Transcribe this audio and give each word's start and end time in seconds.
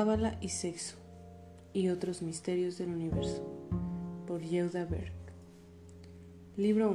Cábala 0.00 0.38
y 0.40 0.48
sexo 0.48 0.96
y 1.74 1.90
otros 1.90 2.22
misterios 2.22 2.78
del 2.78 2.88
universo 2.88 3.44
por 4.26 4.40
Yehuda 4.40 4.86
Berg. 4.86 5.12
Libro 6.56 6.90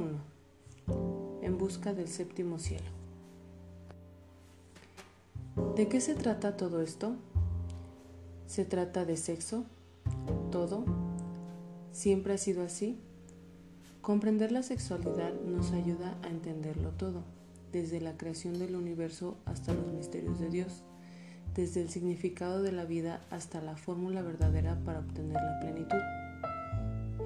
1. 0.88 1.40
En 1.40 1.56
busca 1.56 1.94
del 1.94 2.08
séptimo 2.08 2.58
cielo. 2.58 2.90
¿De 5.76 5.86
qué 5.86 6.00
se 6.00 6.16
trata 6.16 6.56
todo 6.56 6.82
esto? 6.82 7.14
¿Se 8.48 8.64
trata 8.64 9.04
de 9.04 9.16
sexo? 9.16 9.66
¿Todo? 10.50 10.84
¿Siempre 11.92 12.34
ha 12.34 12.38
sido 12.38 12.64
así? 12.64 12.98
Comprender 14.02 14.50
la 14.50 14.64
sexualidad 14.64 15.32
nos 15.42 15.70
ayuda 15.70 16.18
a 16.24 16.28
entenderlo 16.28 16.90
todo, 16.90 17.22
desde 17.70 18.00
la 18.00 18.16
creación 18.16 18.58
del 18.58 18.74
universo 18.74 19.36
hasta 19.44 19.74
los 19.74 19.92
misterios 19.92 20.40
de 20.40 20.50
Dios, 20.50 20.82
desde 21.56 21.80
el 21.80 21.88
significado 21.88 22.62
de 22.62 22.70
la 22.70 22.84
vida 22.84 23.22
hasta 23.30 23.62
la 23.62 23.76
fórmula 23.76 24.20
verdadera 24.20 24.78
para 24.84 25.00
obtener 25.00 25.34
la 25.34 25.58
plenitud. 25.60 25.98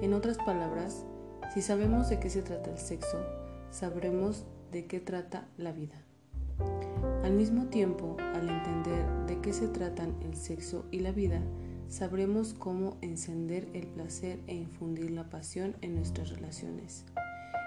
En 0.01 0.13
otras 0.13 0.37
palabras, 0.37 1.05
si 1.53 1.61
sabemos 1.61 2.09
de 2.09 2.19
qué 2.19 2.29
se 2.29 2.41
trata 2.41 2.71
el 2.71 2.77
sexo, 2.77 3.19
sabremos 3.71 4.45
de 4.71 4.85
qué 4.85 5.01
trata 5.01 5.47
la 5.57 5.73
vida. 5.73 6.01
Al 7.23 7.33
mismo 7.33 7.65
tiempo, 7.65 8.15
al 8.33 8.49
entender 8.49 9.05
de 9.27 9.41
qué 9.41 9.51
se 9.51 9.67
tratan 9.67 10.15
el 10.21 10.35
sexo 10.35 10.85
y 10.91 10.99
la 10.99 11.11
vida, 11.11 11.41
sabremos 11.89 12.53
cómo 12.53 12.97
encender 13.01 13.67
el 13.73 13.87
placer 13.87 14.39
e 14.47 14.55
infundir 14.55 15.11
la 15.11 15.29
pasión 15.29 15.75
en 15.81 15.95
nuestras 15.95 16.29
relaciones. 16.29 17.05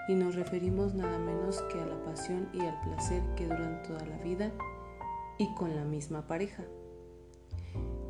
Y 0.07 0.15
nos 0.15 0.33
referimos 0.33 0.95
nada 0.95 1.19
menos 1.19 1.61
que 1.71 1.79
a 1.79 1.85
la 1.85 2.03
pasión 2.03 2.49
y 2.53 2.61
al 2.61 2.79
placer 2.81 3.21
que 3.35 3.45
duran 3.45 3.83
toda 3.83 4.03
la 4.05 4.17
vida 4.17 4.51
y 5.37 5.53
con 5.55 5.75
la 5.75 5.83
misma 5.83 6.27
pareja. 6.27 6.63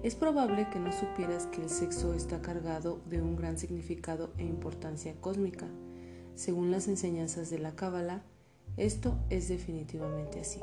Es 0.04 0.16
probable 0.16 0.70
que 0.70 0.80
no 0.80 0.92
supieras 0.92 1.48
que 1.48 1.64
el 1.64 1.70
sexo 1.70 2.14
está 2.14 2.42
cargado 2.42 3.00
de 3.10 3.22
un 3.22 3.36
gran 3.36 3.58
significado 3.58 4.32
e 4.38 4.44
importancia 4.44 5.16
cósmica. 5.20 5.68
Según 6.36 6.70
las 6.70 6.88
enseñanzas 6.88 7.50
de 7.50 7.60
la 7.60 7.76
Cábala, 7.76 8.22
esto 8.78 9.18
es 9.30 9.48
definitivamente 9.48 10.42
así. 10.42 10.60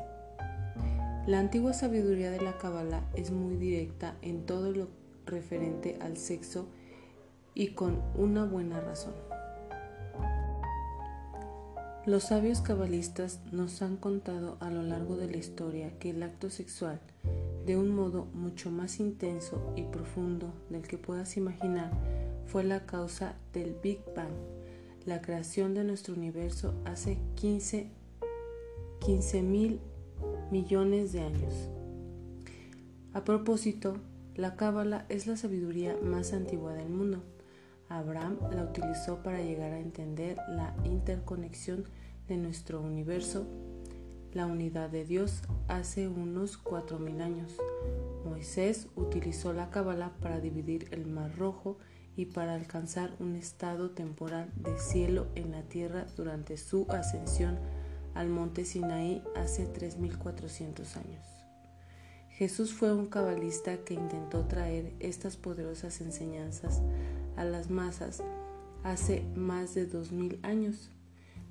La 1.27 1.39
antigua 1.39 1.73
sabiduría 1.73 2.31
de 2.31 2.41
la 2.41 2.59
Cábala 2.59 3.03
es 3.15 3.31
muy 3.31 3.57
directa 3.57 4.17
en 4.23 4.47
todo 4.47 4.71
lo 4.71 4.89
referente 5.27 5.97
al 6.01 6.17
sexo 6.17 6.67
y 7.55 7.69
con 7.75 8.01
una 8.17 8.45
buena 8.45 8.81
razón. 8.81 9.32
Los 12.05 12.25
sabios 12.25 12.61
cabalistas 12.61 13.39
nos 13.53 13.81
han 13.81 13.97
contado 13.97 14.57
a 14.59 14.71
lo 14.71 14.83
largo 14.83 15.17
de 15.17 15.31
la 15.31 15.37
historia 15.37 15.97
que 16.01 16.11
el 16.11 16.25
acto 16.25 16.51
sexual, 16.51 17.01
de 17.65 17.77
un 17.77 17.95
modo 17.95 18.25
mucho 18.35 18.73
más 18.73 18.99
intenso 18.99 19.73
y 19.77 19.85
profundo 19.85 20.53
del 20.69 20.83
que 20.83 20.99
puedas 20.99 21.37
imaginar, 21.37 21.93
fue 22.47 22.65
la 22.65 22.87
causa 22.87 23.37
del 23.53 23.77
Big 23.81 24.01
Bang, 24.17 24.33
la 25.07 25.23
creación 25.23 25.75
de 25.75 25.85
nuestro 25.85 26.15
universo 26.15 26.75
hace 26.85 27.19
15 27.37 27.93
mil 29.43 29.79
millones 30.51 31.13
de 31.13 31.21
años. 31.21 31.55
A 33.13 33.23
propósito, 33.23 33.99
la 34.35 34.57
cábala 34.57 35.07
es 35.09 35.29
la 35.29 35.37
sabiduría 35.37 35.97
más 36.03 36.33
antigua 36.33 36.75
del 36.75 36.89
mundo. 36.89 37.23
Abraham 37.99 38.39
la 38.51 38.65
utilizó 38.65 39.23
para 39.23 39.43
llegar 39.43 39.73
a 39.73 39.81
entender 39.81 40.37
la 40.49 40.75
interconexión 40.85 41.85
de 42.29 42.37
nuestro 42.37 42.81
universo, 42.81 43.47
la 44.33 44.47
unidad 44.47 44.91
de 44.91 45.05
Dios 45.05 45.43
hace 45.69 46.09
unos 46.09 46.63
4.000 46.63 47.21
años. 47.21 47.53
Moisés 48.25 48.89
utilizó 48.97 49.53
la 49.53 49.71
cábala 49.71 50.13
para 50.21 50.41
dividir 50.41 50.89
el 50.93 51.07
Mar 51.07 51.37
Rojo 51.37 51.79
y 52.17 52.27
para 52.27 52.55
alcanzar 52.55 53.15
un 53.19 53.37
estado 53.37 53.91
temporal 53.91 54.51
de 54.57 54.79
cielo 54.79 55.27
en 55.35 55.51
la 55.51 55.63
tierra 55.63 56.07
durante 56.17 56.57
su 56.57 56.87
ascensión 56.91 57.59
al 58.15 58.29
monte 58.29 58.65
Sinaí 58.65 59.23
hace 59.35 59.67
3.400 59.73 60.97
años. 60.97 61.32
Jesús 62.43 62.73
fue 62.73 62.93
un 62.93 63.07
cabalista 63.07 63.85
que 63.85 63.95
intentó 63.95 64.47
traer 64.47 64.95
estas 64.99 65.37
poderosas 65.37 66.01
enseñanzas 66.01 66.83
a 67.37 67.45
las 67.45 67.71
masas 67.71 68.21
hace 68.83 69.23
más 69.37 69.75
de 69.75 69.89
2.000 69.89 70.41
años. 70.43 70.91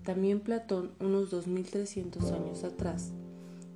También 0.03 0.41
Platón, 0.41 0.91
unos 0.99 1.31
2.300 1.31 2.33
años 2.33 2.65
atrás, 2.65 3.13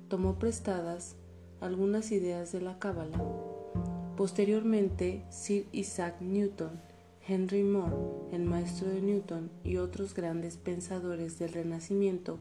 tomó 0.08 0.38
prestadas 0.38 1.16
algunas 1.62 2.12
ideas 2.12 2.52
de 2.52 2.60
la 2.60 2.78
Cábala. 2.78 3.18
Posteriormente, 4.18 5.24
Sir 5.30 5.68
Isaac 5.72 6.20
Newton, 6.20 6.82
Henry 7.26 7.62
Moore, 7.62 7.96
el 8.32 8.44
maestro 8.44 8.90
de 8.90 9.00
Newton 9.00 9.50
y 9.64 9.78
otros 9.78 10.12
grandes 10.12 10.58
pensadores 10.58 11.38
del 11.38 11.54
Renacimiento 11.54 12.38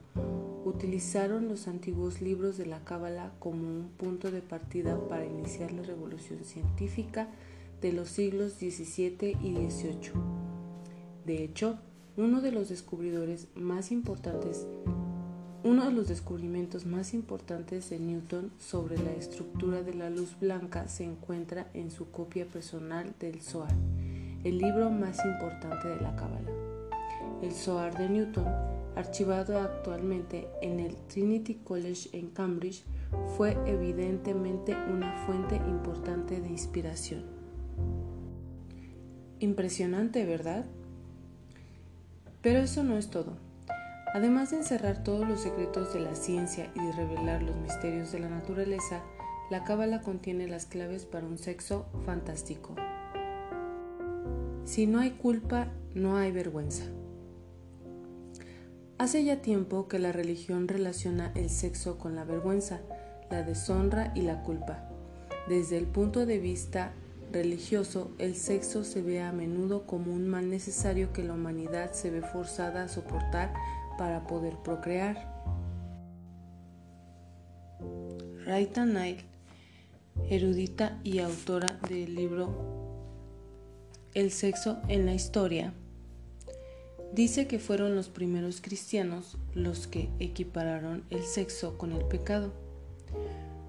utilizaron 0.65 1.47
los 1.47 1.69
antiguos 1.69 2.21
libros 2.21 2.57
de 2.57 2.65
la 2.65 2.83
Cábala 2.83 3.31
como 3.39 3.61
un 3.61 3.89
punto 3.97 4.31
de 4.31 4.41
partida 4.41 4.99
para 5.07 5.25
iniciar 5.25 5.71
la 5.71 5.83
revolución 5.83 6.43
científica 6.43 7.29
de 7.81 7.93
los 7.93 8.09
siglos 8.09 8.53
XVII 8.53 9.37
y 9.41 9.69
XVIII. 9.69 10.11
De 11.25 11.43
hecho, 11.43 11.77
uno 12.17 12.41
de 12.41 12.51
los 12.51 12.67
descubridores 12.67 13.47
más 13.55 13.91
importantes 13.91 14.65
uno 15.65 15.83
de 15.83 15.91
los 15.91 16.07
descubrimientos 16.07 16.85
más 16.85 17.15
importantes 17.15 17.89
de 17.89 17.97
Newton 17.97 18.51
sobre 18.59 18.99
la 18.99 19.11
estructura 19.13 19.81
de 19.81 19.95
la 19.95 20.11
luz 20.11 20.39
blanca 20.39 20.87
se 20.87 21.05
encuentra 21.05 21.71
en 21.73 21.89
su 21.89 22.11
copia 22.11 22.45
personal 22.45 23.15
del 23.19 23.41
Zohar, 23.41 23.73
el 24.43 24.59
libro 24.59 24.91
más 24.91 25.25
importante 25.25 25.87
de 25.87 25.99
la 26.01 26.15
Cábala. 26.15 26.51
El 27.41 27.51
Zohar 27.51 27.97
de 27.97 28.09
Newton 28.09 28.45
archivado 28.95 29.59
actualmente 29.59 30.47
en 30.61 30.79
el 30.79 30.95
Trinity 31.07 31.56
College 31.56 32.09
en 32.13 32.29
Cambridge, 32.29 32.83
fue 33.38 33.57
evidentemente 33.66 34.75
una 34.75 35.25
fuente 35.25 35.56
importante 35.56 36.41
de 36.41 36.50
inspiración. 36.50 37.23
Impresionante, 39.39 40.25
¿verdad? 40.25 40.66
Pero 42.41 42.59
eso 42.59 42.83
no 42.83 42.97
es 42.97 43.09
todo. 43.09 43.38
Además 44.13 44.51
de 44.51 44.57
encerrar 44.57 45.03
todos 45.03 45.27
los 45.27 45.41
secretos 45.41 45.94
de 45.94 46.00
la 46.00 46.16
ciencia 46.16 46.72
y 46.73 46.79
de 46.79 46.91
revelar 46.94 47.44
los 47.44 47.57
misterios 47.57 48.12
de 48.12 48.19
la 48.19 48.29
naturaleza, 48.29 49.03
la 49.50 49.63
cábala 49.63 50.01
contiene 50.01 50.47
las 50.47 50.66
claves 50.66 51.06
para 51.06 51.27
un 51.27 51.38
sexo 51.38 51.85
fantástico. 52.06 52.75
Si 54.63 54.88
no 54.88 55.00
hay 55.00 55.12
culpa, 55.12 55.67
no 55.94 56.17
hay 56.17 56.31
vergüenza. 56.31 56.85
Hace 58.97 59.25
ya 59.25 59.41
tiempo 59.41 59.89
que 59.89 60.00
la 60.00 60.13
religión 60.13 60.69
relaciona 60.69 61.33
el 61.35 61.50
sexo 61.50 61.97
con 61.97 62.16
la 62.16 62.23
vergüenza, 62.23 62.79
la 63.29 63.44
deshonra 63.44 64.13
y 64.16 64.22
la 64.22 64.41
culpa. 64.41 64.89
Desde 65.50 65.78
el 65.78 65.85
punto 65.85 66.25
de 66.25 66.39
vista 66.39 66.94
religioso, 67.29 68.11
el 68.19 68.35
sexo 68.35 68.85
se 68.85 69.01
ve 69.01 69.22
a 69.22 69.33
menudo 69.33 69.85
como 69.85 70.13
un 70.13 70.29
mal 70.29 70.50
necesario 70.50 71.11
que 71.11 71.23
la 71.23 71.33
humanidad 71.33 71.91
se 71.91 72.09
ve 72.09 72.22
forzada 72.22 72.83
a 72.83 72.88
soportar 72.88 73.53
para 73.97 74.25
poder 74.28 74.56
procrear. 74.63 75.44
Raita 78.45 78.85
Nail, 78.85 79.17
erudita 80.29 81.01
y 81.03 81.19
autora 81.19 81.79
del 81.89 82.16
libro 82.16 82.53
El 84.13 84.31
sexo 84.31 84.77
en 84.88 85.06
la 85.06 85.13
historia, 85.13 85.73
Dice 87.15 87.47
que 87.47 87.59
fueron 87.59 87.95
los 87.95 88.09
primeros 88.09 88.59
cristianos 88.59 89.37
los 89.53 89.87
que 89.87 90.09
equipararon 90.19 91.05
el 91.09 91.23
sexo 91.23 91.77
con 91.77 91.94
el 91.94 92.03
pecado. 92.03 92.51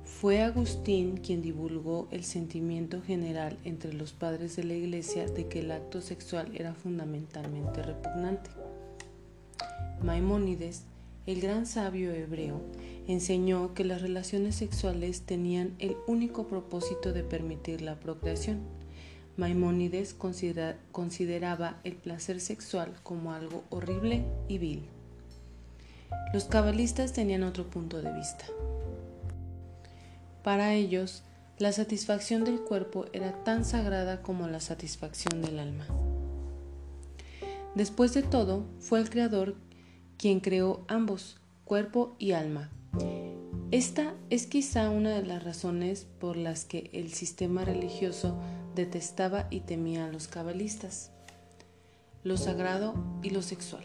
Fue 0.05 0.43
Agustín 0.43 1.19
quien 1.19 1.43
divulgó 1.43 2.09
el 2.11 2.25
sentimiento 2.25 3.03
general 3.03 3.57
entre 3.63 3.93
los 3.93 4.13
padres 4.13 4.57
de 4.57 4.65
la 4.65 4.75
iglesia 4.75 5.27
de 5.29 5.47
que 5.47 5.61
el 5.61 5.71
acto 5.71 6.01
sexual 6.01 6.51
era 6.57 6.75
fundamentalmente 6.75 7.85
repugnante. 7.85 8.51
Maimónides, 10.03 10.83
el 11.27 11.41
gran 11.41 11.67
sabio 11.67 12.11
hebreo, 12.11 12.61
enseñó 13.07 13.75
que 13.75 13.85
las 13.85 14.03
relaciones 14.03 14.57
sexuales 14.57 15.21
tenían 15.21 15.77
el 15.79 15.97
único 16.09 16.49
propósito 16.49 17.13
de 17.13 17.23
permitir 17.23 17.81
la 17.81 18.01
procreación 18.01 18.59
Maimónides 19.37 20.15
consideraba 20.15 21.77
el 21.85 21.95
placer 21.97 22.41
sexual 22.41 22.95
como 23.03 23.33
algo 23.33 23.65
horrible 23.71 24.25
y 24.49 24.59
vil. 24.59 24.85
Los 26.33 26.45
cabalistas 26.45 27.13
tenían 27.13 27.43
otro 27.43 27.69
punto 27.69 28.01
de 28.01 28.13
vista. 28.13 28.47
Para 30.43 30.75
ellos, 30.75 31.23
la 31.59 31.73
satisfacción 31.73 32.45
del 32.45 32.61
cuerpo 32.61 33.07
era 33.13 33.45
tan 33.45 33.65
sagrada 33.65 34.23
como 34.23 34.47
la 34.49 34.61
satisfacción 34.61 35.43
del 35.43 35.59
alma. 35.59 35.87
Después 37.75 38.15
de 38.15 38.23
todo, 38.23 38.65
fue 38.79 39.01
el 39.01 39.11
Creador 39.11 39.55
quien 40.17 40.41
creó 40.41 40.85
ambos, 40.89 41.37
cuerpo 41.65 42.15
y 42.19 42.33
alma. 42.33 42.71
Esta 43.71 44.15
es 44.31 44.47
quizá 44.47 44.91
una 44.91 45.11
de 45.11 45.27
las 45.27 45.45
razones 45.45 46.07
por 46.21 46.37
las 46.37 46.65
que 46.65 46.89
el 46.93 47.13
sistema 47.13 47.65
religioso 47.65 48.39
detestaba 48.77 49.49
y 49.51 49.61
temía 49.61 50.07
a 50.07 50.13
los 50.13 50.29
cabalistas, 50.29 51.11
lo 52.23 52.37
sagrado 52.37 52.95
y 53.23 53.31
lo 53.31 53.43
sexual. 53.43 53.85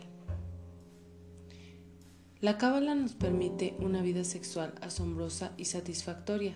La 2.42 2.58
cábala 2.58 2.94
nos 2.94 3.14
permite 3.14 3.76
una 3.80 4.02
vida 4.02 4.24
sexual 4.24 4.74
asombrosa 4.82 5.54
y 5.58 5.66
satisfactoria, 5.66 6.56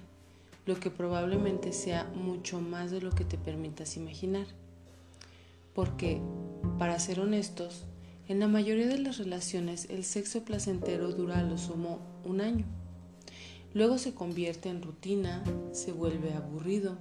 lo 0.65 0.79
que 0.79 0.89
probablemente 0.91 1.73
sea 1.73 2.05
mucho 2.15 2.59
más 2.59 2.91
de 2.91 3.01
lo 3.01 3.11
que 3.11 3.23
te 3.23 3.37
permitas 3.37 3.97
imaginar. 3.97 4.47
Porque, 5.73 6.21
para 6.77 6.99
ser 6.99 7.19
honestos, 7.19 7.85
en 8.27 8.39
la 8.39 8.47
mayoría 8.47 8.87
de 8.87 8.97
las 8.97 9.17
relaciones 9.17 9.87
el 9.89 10.03
sexo 10.03 10.43
placentero 10.43 11.11
dura 11.11 11.39
a 11.39 11.43
lo 11.43 11.57
sumo 11.57 11.99
un 12.23 12.41
año. 12.41 12.65
Luego 13.75 13.97
se 13.99 14.15
convierte 14.15 14.69
en 14.69 14.81
rutina, 14.81 15.43
se 15.71 15.91
vuelve 15.91 16.33
aburrido. 16.33 16.97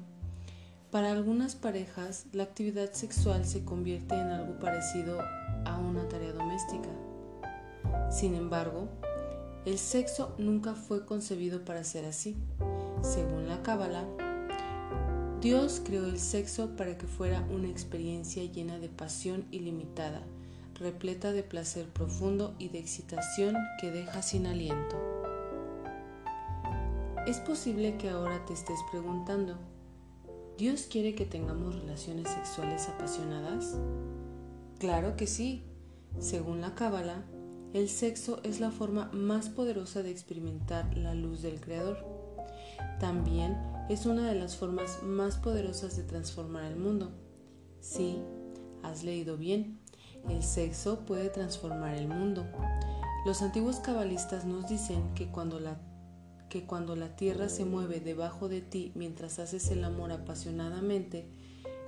Para 0.94 1.10
algunas 1.10 1.56
parejas, 1.56 2.26
la 2.30 2.44
actividad 2.44 2.92
sexual 2.92 3.44
se 3.46 3.64
convierte 3.64 4.14
en 4.14 4.28
algo 4.28 4.60
parecido 4.60 5.18
a 5.64 5.76
una 5.76 6.08
tarea 6.08 6.30
doméstica. 6.30 6.88
Sin 8.12 8.36
embargo, 8.36 8.86
el 9.64 9.78
sexo 9.78 10.36
nunca 10.38 10.76
fue 10.76 11.04
concebido 11.04 11.64
para 11.64 11.82
ser 11.82 12.04
así. 12.04 12.36
Según 13.02 13.48
la 13.48 13.60
Cábala, 13.64 14.04
Dios 15.40 15.82
creó 15.84 16.06
el 16.06 16.20
sexo 16.20 16.76
para 16.76 16.96
que 16.96 17.08
fuera 17.08 17.44
una 17.50 17.68
experiencia 17.68 18.44
llena 18.44 18.78
de 18.78 18.88
pasión 18.88 19.46
ilimitada, 19.50 20.22
repleta 20.78 21.32
de 21.32 21.42
placer 21.42 21.88
profundo 21.88 22.54
y 22.60 22.68
de 22.68 22.78
excitación 22.78 23.56
que 23.80 23.90
deja 23.90 24.22
sin 24.22 24.46
aliento. 24.46 24.96
Es 27.26 27.40
posible 27.40 27.96
que 27.96 28.10
ahora 28.10 28.44
te 28.46 28.52
estés 28.52 28.78
preguntando, 28.92 29.58
¿Dios 30.56 30.86
quiere 30.88 31.16
que 31.16 31.26
tengamos 31.26 31.74
relaciones 31.74 32.28
sexuales 32.28 32.88
apasionadas? 32.88 33.76
Claro 34.78 35.16
que 35.16 35.26
sí. 35.26 35.64
Según 36.20 36.60
la 36.60 36.76
Cábala, 36.76 37.24
el 37.72 37.88
sexo 37.88 38.40
es 38.44 38.60
la 38.60 38.70
forma 38.70 39.10
más 39.12 39.48
poderosa 39.48 40.04
de 40.04 40.12
experimentar 40.12 40.96
la 40.96 41.12
luz 41.14 41.42
del 41.42 41.60
Creador. 41.60 42.06
También 43.00 43.56
es 43.88 44.06
una 44.06 44.28
de 44.28 44.36
las 44.36 44.56
formas 44.56 45.02
más 45.02 45.38
poderosas 45.38 45.96
de 45.96 46.04
transformar 46.04 46.66
el 46.66 46.76
mundo. 46.76 47.10
Sí, 47.80 48.22
has 48.84 49.02
leído 49.02 49.36
bien, 49.36 49.80
el 50.28 50.44
sexo 50.44 51.00
puede 51.00 51.30
transformar 51.30 51.96
el 51.96 52.06
mundo. 52.06 52.46
Los 53.26 53.42
antiguos 53.42 53.80
cabalistas 53.80 54.44
nos 54.44 54.68
dicen 54.68 55.14
que 55.14 55.26
cuando 55.26 55.58
la 55.58 55.80
que 56.54 56.62
cuando 56.62 56.94
la 56.94 57.16
tierra 57.16 57.48
se 57.48 57.64
mueve 57.64 57.98
debajo 57.98 58.48
de 58.48 58.60
ti 58.60 58.92
mientras 58.94 59.40
haces 59.40 59.72
el 59.72 59.82
amor 59.82 60.12
apasionadamente, 60.12 61.24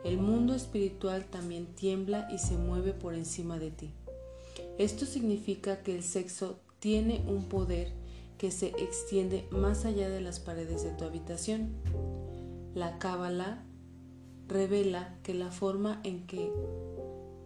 el 0.03 0.19
mundo 0.19 0.57
espiritual 0.57 1.25
también 1.27 1.67
tiembla 1.67 2.27
y 2.33 2.39
se 2.39 2.57
mueve 2.57 2.93
por 2.93 3.15
encima 3.15 3.61
de 3.61 3.71
ti. 3.71 3.93
Esto 4.77 5.07
significa 5.07 5.85
que 5.85 5.95
el 5.95 6.03
sexo 6.03 6.59
tiene 6.81 7.25
un 7.29 7.45
poder 7.45 7.93
que 8.39 8.51
se 8.51 8.71
extiende 8.71 9.47
más 9.53 9.85
allá 9.85 10.09
de 10.09 10.21
las 10.21 10.41
paredes 10.41 10.83
de 10.83 10.91
tu 10.91 11.05
habitación. 11.05 11.69
La 12.75 12.99
cábala 12.99 13.63
revela 14.49 15.17
que 15.23 15.33
la 15.33 15.53
forma 15.53 16.01
en 16.03 16.27
que 16.27 16.51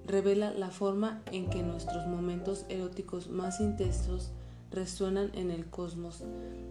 revela 0.06 0.54
la 0.54 0.70
forma 0.70 1.22
en 1.30 1.50
que 1.50 1.62
nuestros 1.62 2.06
momentos 2.06 2.64
eróticos 2.70 3.28
más 3.28 3.60
intensos 3.60 4.32
resuenan 4.70 5.30
en 5.34 5.50
el 5.50 5.66
cosmos, 5.66 6.22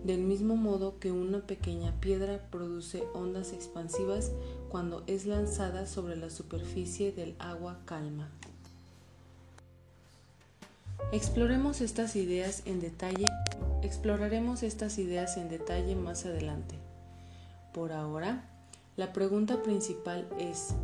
del 0.04 0.22
mismo 0.22 0.56
modo 0.56 1.00
que 1.00 1.12
una 1.12 1.40
pequeña 1.46 2.00
piedra 2.00 2.40
produce 2.50 3.04
ondas 3.14 3.52
expansivas 3.52 4.32
cuando 4.70 5.04
es 5.08 5.26
lanzada 5.26 5.86
sobre 5.86 6.16
la 6.16 6.30
superficie 6.30 7.12
del 7.12 7.36
agua 7.40 7.80
calma. 7.86 8.30
Exploremos 11.12 11.82
estas 11.82 12.16
ideas 12.16 12.62
en 12.66 12.80
detalle, 12.80 13.26
exploraremos 13.82 14.64
estas 14.64 15.00
ideas 15.00 15.38
en 15.38 15.50
detalle 15.50 15.96
más 15.96 16.26
adelante. 16.26 16.76
Por 17.74 17.92
ahora, 17.92 18.44
la 18.96 19.12
pregunta 19.12 19.64
principal 19.64 20.28
es, 20.38 20.76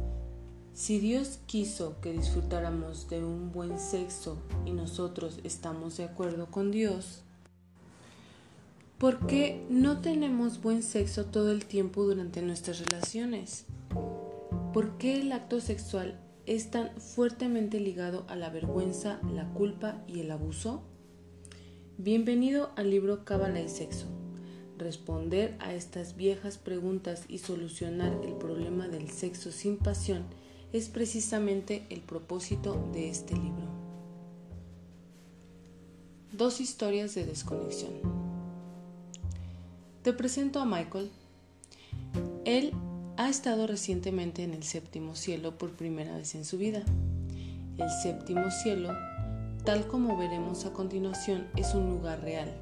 si 0.75 0.99
Dios 0.99 1.39
quiso 1.45 2.01
que 2.01 2.11
disfrutáramos 2.11 3.09
de 3.09 3.23
un 3.23 3.53
buen 3.53 3.79
sexo 3.79 4.37
y 4.65 4.71
nosotros 4.71 5.39
estamos 5.45 5.95
de 5.95 6.03
acuerdo 6.03 6.47
con 6.51 6.69
Dios, 6.69 7.21
¿por 8.97 9.25
qué 9.25 9.65
no 9.69 10.01
tenemos 10.01 10.61
buen 10.61 10.83
sexo 10.83 11.27
todo 11.27 11.51
el 11.51 11.65
tiempo 11.65 12.03
durante 12.03 12.41
nuestras 12.41 12.81
relaciones? 12.81 13.63
¿Por 14.73 14.97
qué 14.97 15.21
el 15.21 15.31
acto 15.31 15.61
sexual 15.61 16.19
es 16.45 16.71
tan 16.71 16.91
fuertemente 16.99 17.79
ligado 17.79 18.25
a 18.27 18.35
la 18.35 18.49
vergüenza, 18.49 19.21
la 19.33 19.47
culpa 19.53 20.03
y 20.07 20.19
el 20.19 20.29
abuso? 20.29 20.83
Bienvenido 21.97 22.71
al 22.75 22.89
libro 22.89 23.23
Cábala 23.23 23.61
y 23.61 23.69
Sexo. 23.69 24.07
Responder 24.77 25.55
a 25.59 25.73
estas 25.73 26.17
viejas 26.17 26.57
preguntas 26.57 27.23
y 27.29 27.37
solucionar 27.37 28.11
el 28.25 28.33
problema 28.33 28.89
del 28.89 29.09
sexo 29.09 29.53
sin 29.53 29.77
pasión 29.77 30.25
es 30.73 30.89
precisamente 30.89 31.85
el 31.89 32.01
propósito 32.01 32.89
de 32.93 33.09
este 33.09 33.33
libro. 33.35 33.65
Dos 36.31 36.59
historias 36.59 37.15
de 37.15 37.25
desconexión. 37.25 37.93
Te 40.03 40.13
presento 40.13 40.59
a 40.59 40.65
Michael. 40.65 41.09
Él 42.43 42.73
ha 43.17 43.29
estado 43.29 43.67
recientemente 43.67 44.43
en 44.43 44.53
el 44.53 44.63
séptimo 44.63 45.15
cielo 45.15 45.57
por 45.57 45.71
primera 45.71 46.15
vez 46.17 46.35
en 46.35 46.45
su 46.45 46.57
vida. 46.57 46.83
El 47.77 47.89
séptimo 48.03 48.51
cielo, 48.51 48.89
tal 49.63 49.87
como 49.87 50.17
veremos 50.17 50.65
a 50.65 50.73
continuación, 50.73 51.47
es 51.55 51.73
un 51.73 51.89
lugar 51.89 52.21
real, 52.21 52.53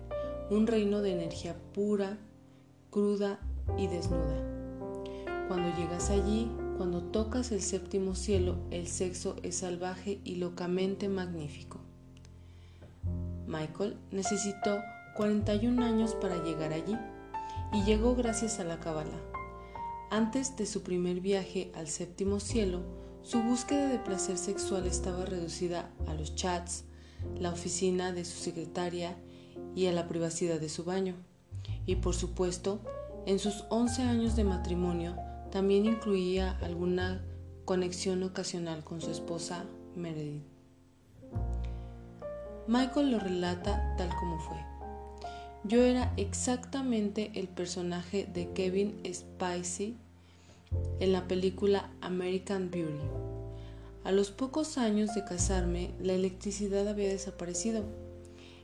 un 0.50 0.68
reino 0.68 1.02
de 1.02 1.14
energía 1.14 1.56
pura, 1.74 2.18
cruda 2.92 3.40
y 3.78 3.88
desnuda. 3.88 4.38
Cuando 5.48 5.76
llegas 5.78 6.10
allí, 6.10 6.50
cuando 6.84 7.02
tocas 7.02 7.54
el 7.54 7.62
séptimo 7.62 8.14
cielo, 8.14 8.58
el 8.70 8.88
sexo 8.88 9.38
es 9.42 9.60
salvaje 9.60 10.20
y 10.26 10.36
locamente 10.36 11.08
magnífico. 11.08 11.80
Michael 13.48 13.96
necesitó 14.12 14.82
41 15.16 15.82
años 15.82 16.14
para 16.16 16.44
llegar 16.44 16.74
allí 16.74 16.98
y 17.72 17.86
llegó 17.86 18.16
gracias 18.16 18.60
a 18.60 18.66
la 18.66 18.82
Kabbalah 18.82 19.22
antes 20.12 20.58
de 20.58 20.66
su 20.66 20.84
primer 20.84 21.22
viaje 21.22 21.72
al 21.74 21.88
séptimo 21.88 22.42
cielo, 22.42 22.82
su 23.22 23.42
búsqueda 23.42 23.88
de 23.88 24.00
placer 24.00 24.38
sexual 24.38 24.86
estaba 24.86 25.24
reducida 25.24 25.90
a 26.06 26.14
los 26.16 26.36
chats, 26.36 26.84
la 27.40 27.52
oficina 27.54 28.12
de 28.12 28.26
su 28.26 28.38
secretaria 28.44 29.16
y 29.74 29.86
a 29.86 29.94
la 29.94 30.10
privacidad 30.10 30.60
de 30.60 30.68
su 30.68 30.84
baño. 30.84 31.16
Y 31.86 31.96
por 31.96 32.14
supuesto, 32.14 32.82
en 33.26 33.40
sus 33.40 33.64
11 33.70 34.02
años 34.02 34.36
de 34.36 34.44
matrimonio 34.44 35.16
también 35.54 35.86
incluía 35.86 36.58
alguna 36.64 37.24
conexión 37.64 38.24
ocasional 38.24 38.84
con 38.84 39.02
su 39.02 39.12
esposa 39.12 39.66
Meredith. 39.96 40.42
Michael 42.68 43.12
lo 43.12 43.20
relata 43.20 43.94
tal 43.96 44.10
como 44.16 44.40
fue. 44.40 44.58
Yo 45.64 45.84
era 45.84 46.12
exactamente 46.18 47.30
el 47.36 47.48
personaje 47.48 48.28
de 48.34 48.50
Kevin 48.54 49.00
Spacey 49.14 49.96
en 51.00 51.14
la 51.14 51.28
película 51.28 51.92
American 52.02 52.72
Beauty. 52.72 53.06
A 54.04 54.12
los 54.12 54.32
pocos 54.32 54.80
años 54.80 55.14
de 55.14 55.24
casarme, 55.24 55.92
la 56.02 56.14
electricidad 56.14 56.88
había 56.88 57.10
desaparecido. 57.10 57.84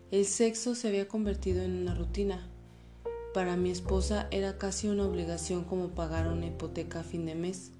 El 0.10 0.25
sexo 0.25 0.74
se 0.74 0.88
había 0.88 1.08
convertido 1.08 1.62
en 1.62 1.84
una 1.84 1.93
rutina. 1.93 2.50
Para 3.39 3.55
mi 3.55 3.69
esposa 3.69 4.27
era 4.31 4.58
casi 4.58 4.89
una 4.89 5.05
obligación 5.05 5.63
como 5.63 5.91
pagar 5.91 6.27
una 6.27 6.48
hipoteca 6.48 7.00
a 7.00 7.03
fin 7.03 7.25
de 7.25 7.36
mes. 7.36 7.72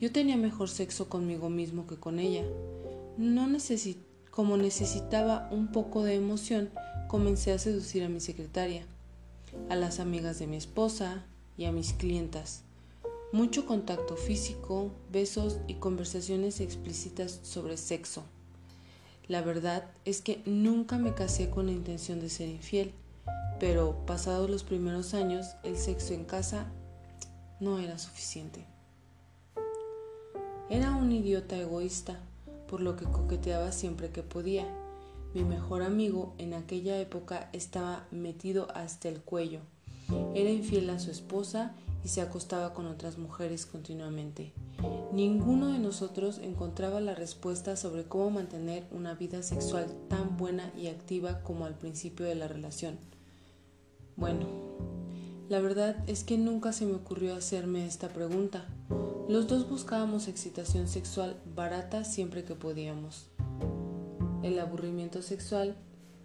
Yo 0.00 0.12
tenía 0.12 0.36
mejor 0.36 0.68
sexo 0.68 1.08
conmigo 1.08 1.50
mismo 1.50 1.88
que 1.88 1.96
con 1.96 2.20
ella. 2.20 2.44
Como 4.30 4.56
necesitaba 4.56 5.48
un 5.50 5.72
poco 5.72 6.04
de 6.04 6.14
emoción, 6.14 6.70
comencé 7.08 7.50
a 7.50 7.58
seducir 7.58 8.04
a 8.04 8.08
mi 8.08 8.20
secretaria, 8.20 8.86
a 9.68 9.74
las 9.74 9.98
amigas 9.98 10.38
de 10.38 10.46
mi 10.46 10.54
esposa 10.54 11.24
y 11.58 11.64
a 11.64 11.72
mis 11.72 11.92
clientas. 11.92 12.62
Mucho 13.32 13.66
contacto 13.66 14.14
físico, 14.14 14.92
besos 15.10 15.58
y 15.66 15.74
conversaciones 15.74 16.60
explícitas 16.60 17.40
sobre 17.42 17.78
sexo. 17.78 18.22
La 19.26 19.42
verdad 19.42 19.90
es 20.04 20.20
que 20.20 20.40
nunca 20.46 20.98
me 20.98 21.14
casé 21.14 21.50
con 21.50 21.66
la 21.66 21.72
intención 21.72 22.20
de 22.20 22.28
ser 22.28 22.48
infiel, 22.48 22.92
pero 23.60 24.04
pasados 24.06 24.50
los 24.50 24.64
primeros 24.64 25.14
años 25.14 25.56
el 25.62 25.76
sexo 25.76 26.14
en 26.14 26.24
casa 26.24 26.66
no 27.60 27.78
era 27.78 27.98
suficiente. 27.98 28.66
Era 30.70 30.92
un 30.92 31.12
idiota 31.12 31.56
egoísta, 31.56 32.18
por 32.68 32.80
lo 32.80 32.96
que 32.96 33.04
coqueteaba 33.04 33.72
siempre 33.72 34.10
que 34.10 34.22
podía 34.22 34.66
Mi 35.34 35.42
mejor 35.42 35.82
amigo 35.82 36.32
en 36.38 36.54
aquella 36.54 36.96
época 36.98 37.48
estaba 37.52 38.06
metido 38.12 38.68
hasta 38.74 39.08
el 39.08 39.20
cuello. 39.20 39.60
Era 40.34 40.50
infiel 40.50 40.90
a 40.90 41.00
su 41.00 41.10
esposa 41.10 41.74
y 42.04 42.08
se 42.08 42.20
acostaba 42.20 42.74
con 42.74 42.86
otras 42.86 43.18
mujeres 43.18 43.66
continuamente. 43.66 44.52
Ninguno 45.12 45.68
de 45.68 45.78
nosotros 45.78 46.38
encontraba 46.38 47.00
la 47.00 47.14
respuesta 47.14 47.76
sobre 47.76 48.04
cómo 48.04 48.30
mantener 48.30 48.84
una 48.90 49.14
vida 49.14 49.42
sexual 49.42 49.86
tan 50.08 50.36
buena 50.36 50.72
y 50.76 50.88
activa 50.88 51.42
como 51.42 51.64
al 51.64 51.76
principio 51.76 52.26
de 52.26 52.34
la 52.34 52.46
relación. 52.46 52.98
Bueno, 54.16 54.46
la 55.48 55.60
verdad 55.60 55.96
es 56.06 56.24
que 56.24 56.38
nunca 56.38 56.72
se 56.72 56.86
me 56.86 56.94
ocurrió 56.94 57.34
hacerme 57.34 57.86
esta 57.86 58.08
pregunta. 58.08 58.66
Los 59.28 59.48
dos 59.48 59.68
buscábamos 59.68 60.28
excitación 60.28 60.86
sexual 60.88 61.36
barata 61.54 62.04
siempre 62.04 62.44
que 62.44 62.54
podíamos. 62.54 63.28
El 64.42 64.58
aburrimiento 64.58 65.22
sexual 65.22 65.76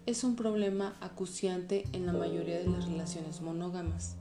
es 0.06 0.24
un 0.24 0.36
problema 0.36 0.98
acuciante 1.00 1.86
en 1.94 2.06
la 2.06 2.14
mayoría 2.14 2.58
de 2.58 2.68
las 2.68 2.86
relaciones 2.86 3.42
monógamas. 3.42 4.19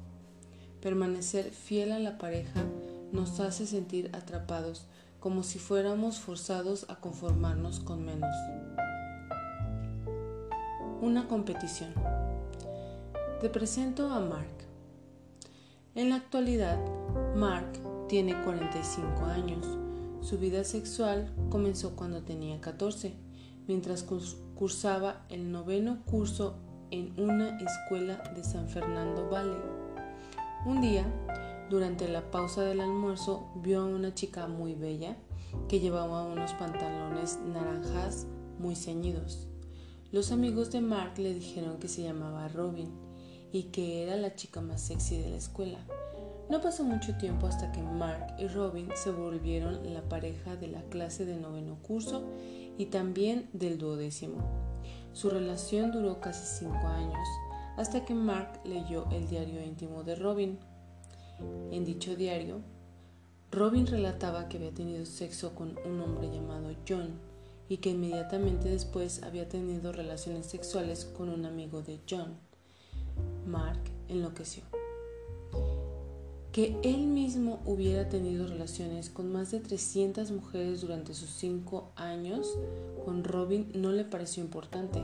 Permanecer 0.80 1.50
fiel 1.50 1.90
a 1.90 1.98
la 1.98 2.18
pareja 2.18 2.64
nos 3.10 3.40
hace 3.40 3.66
sentir 3.66 4.10
atrapados, 4.12 4.86
como 5.18 5.42
si 5.42 5.58
fuéramos 5.58 6.20
forzados 6.20 6.86
a 6.88 7.00
conformarnos 7.00 7.80
con 7.80 8.04
menos. 8.04 8.34
Una 11.00 11.26
competición. 11.26 11.92
Te 13.40 13.48
presento 13.48 14.10
a 14.10 14.20
Mark. 14.20 14.46
En 15.96 16.10
la 16.10 16.16
actualidad, 16.16 16.78
Mark 17.34 17.72
tiene 18.08 18.40
45 18.44 19.24
años. 19.24 19.66
Su 20.20 20.38
vida 20.38 20.62
sexual 20.62 21.32
comenzó 21.50 21.96
cuando 21.96 22.22
tenía 22.22 22.60
14, 22.60 23.14
mientras 23.66 24.04
cursaba 24.54 25.24
el 25.28 25.50
noveno 25.50 26.04
curso 26.04 26.54
en 26.92 27.18
una 27.18 27.58
escuela 27.58 28.22
de 28.36 28.44
San 28.44 28.68
Fernando 28.68 29.28
Valley. 29.28 29.77
Un 30.66 30.80
día, 30.80 31.06
durante 31.70 32.08
la 32.08 32.30
pausa 32.30 32.62
del 32.62 32.80
almuerzo, 32.80 33.48
vio 33.56 33.82
a 33.82 33.86
una 33.86 34.12
chica 34.12 34.48
muy 34.48 34.74
bella 34.74 35.16
que 35.68 35.78
llevaba 35.78 36.24
unos 36.24 36.52
pantalones 36.54 37.38
naranjas 37.46 38.26
muy 38.58 38.74
ceñidos. 38.74 39.46
Los 40.10 40.32
amigos 40.32 40.72
de 40.72 40.80
Mark 40.80 41.18
le 41.18 41.32
dijeron 41.32 41.78
que 41.78 41.86
se 41.86 42.02
llamaba 42.02 42.48
Robin 42.48 42.90
y 43.52 43.64
que 43.64 44.02
era 44.02 44.16
la 44.16 44.34
chica 44.34 44.60
más 44.60 44.80
sexy 44.80 45.18
de 45.18 45.30
la 45.30 45.36
escuela. 45.36 45.78
No 46.50 46.60
pasó 46.60 46.82
mucho 46.82 47.16
tiempo 47.18 47.46
hasta 47.46 47.70
que 47.70 47.82
Mark 47.82 48.34
y 48.38 48.48
Robin 48.48 48.88
se 48.94 49.12
volvieron 49.12 49.94
la 49.94 50.02
pareja 50.02 50.56
de 50.56 50.68
la 50.68 50.82
clase 50.84 51.24
de 51.24 51.36
noveno 51.36 51.76
curso 51.82 52.24
y 52.76 52.86
también 52.86 53.48
del 53.52 53.78
duodécimo. 53.78 54.38
Su 55.12 55.30
relación 55.30 55.92
duró 55.92 56.20
casi 56.20 56.58
cinco 56.58 56.86
años, 56.88 57.28
hasta 57.78 58.04
que 58.04 58.12
Mark 58.12 58.60
leyó 58.64 59.06
el 59.12 59.28
diario 59.28 59.62
íntimo 59.62 60.02
de 60.02 60.16
Robin, 60.16 60.58
en 61.70 61.84
dicho 61.84 62.16
diario, 62.16 62.60
Robin 63.52 63.86
relataba 63.86 64.48
que 64.48 64.56
había 64.56 64.74
tenido 64.74 65.06
sexo 65.06 65.54
con 65.54 65.78
un 65.86 66.00
hombre 66.00 66.28
llamado 66.28 66.74
John 66.86 67.20
y 67.68 67.76
que 67.76 67.90
inmediatamente 67.90 68.68
después 68.68 69.22
había 69.22 69.48
tenido 69.48 69.92
relaciones 69.92 70.46
sexuales 70.46 71.04
con 71.04 71.28
un 71.28 71.46
amigo 71.46 71.80
de 71.82 72.00
John. 72.10 72.36
Mark 73.46 73.80
enloqueció. 74.08 74.64
Que 76.50 76.76
él 76.82 77.06
mismo 77.06 77.60
hubiera 77.64 78.08
tenido 78.08 78.48
relaciones 78.48 79.08
con 79.08 79.30
más 79.30 79.52
de 79.52 79.60
300 79.60 80.32
mujeres 80.32 80.80
durante 80.80 81.14
sus 81.14 81.30
cinco 81.30 81.92
años 81.94 82.58
con 83.04 83.22
Robin 83.22 83.70
no 83.74 83.92
le 83.92 84.04
pareció 84.04 84.42
importante. 84.42 85.00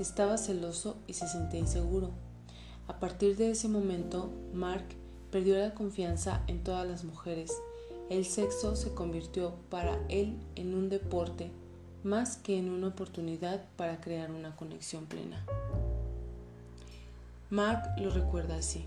Estaba 0.00 0.36
celoso 0.36 0.96
y 1.06 1.12
se 1.12 1.28
sentía 1.28 1.60
inseguro. 1.60 2.10
A 2.88 2.98
partir 2.98 3.36
de 3.36 3.52
ese 3.52 3.68
momento, 3.68 4.32
Mark 4.52 4.84
Perdió 5.30 5.56
la 5.58 5.74
confianza 5.74 6.42
en 6.48 6.64
todas 6.64 6.88
las 6.88 7.04
mujeres. 7.04 7.52
El 8.08 8.24
sexo 8.24 8.74
se 8.74 8.92
convirtió 8.94 9.54
para 9.68 9.96
él 10.08 10.36
en 10.56 10.74
un 10.74 10.88
deporte 10.88 11.50
más 12.02 12.36
que 12.36 12.58
en 12.58 12.70
una 12.70 12.88
oportunidad 12.88 13.64
para 13.76 14.00
crear 14.00 14.32
una 14.32 14.56
conexión 14.56 15.06
plena. 15.06 15.44
Mark 17.48 17.82
lo 17.98 18.10
recuerda 18.10 18.56
así. 18.56 18.86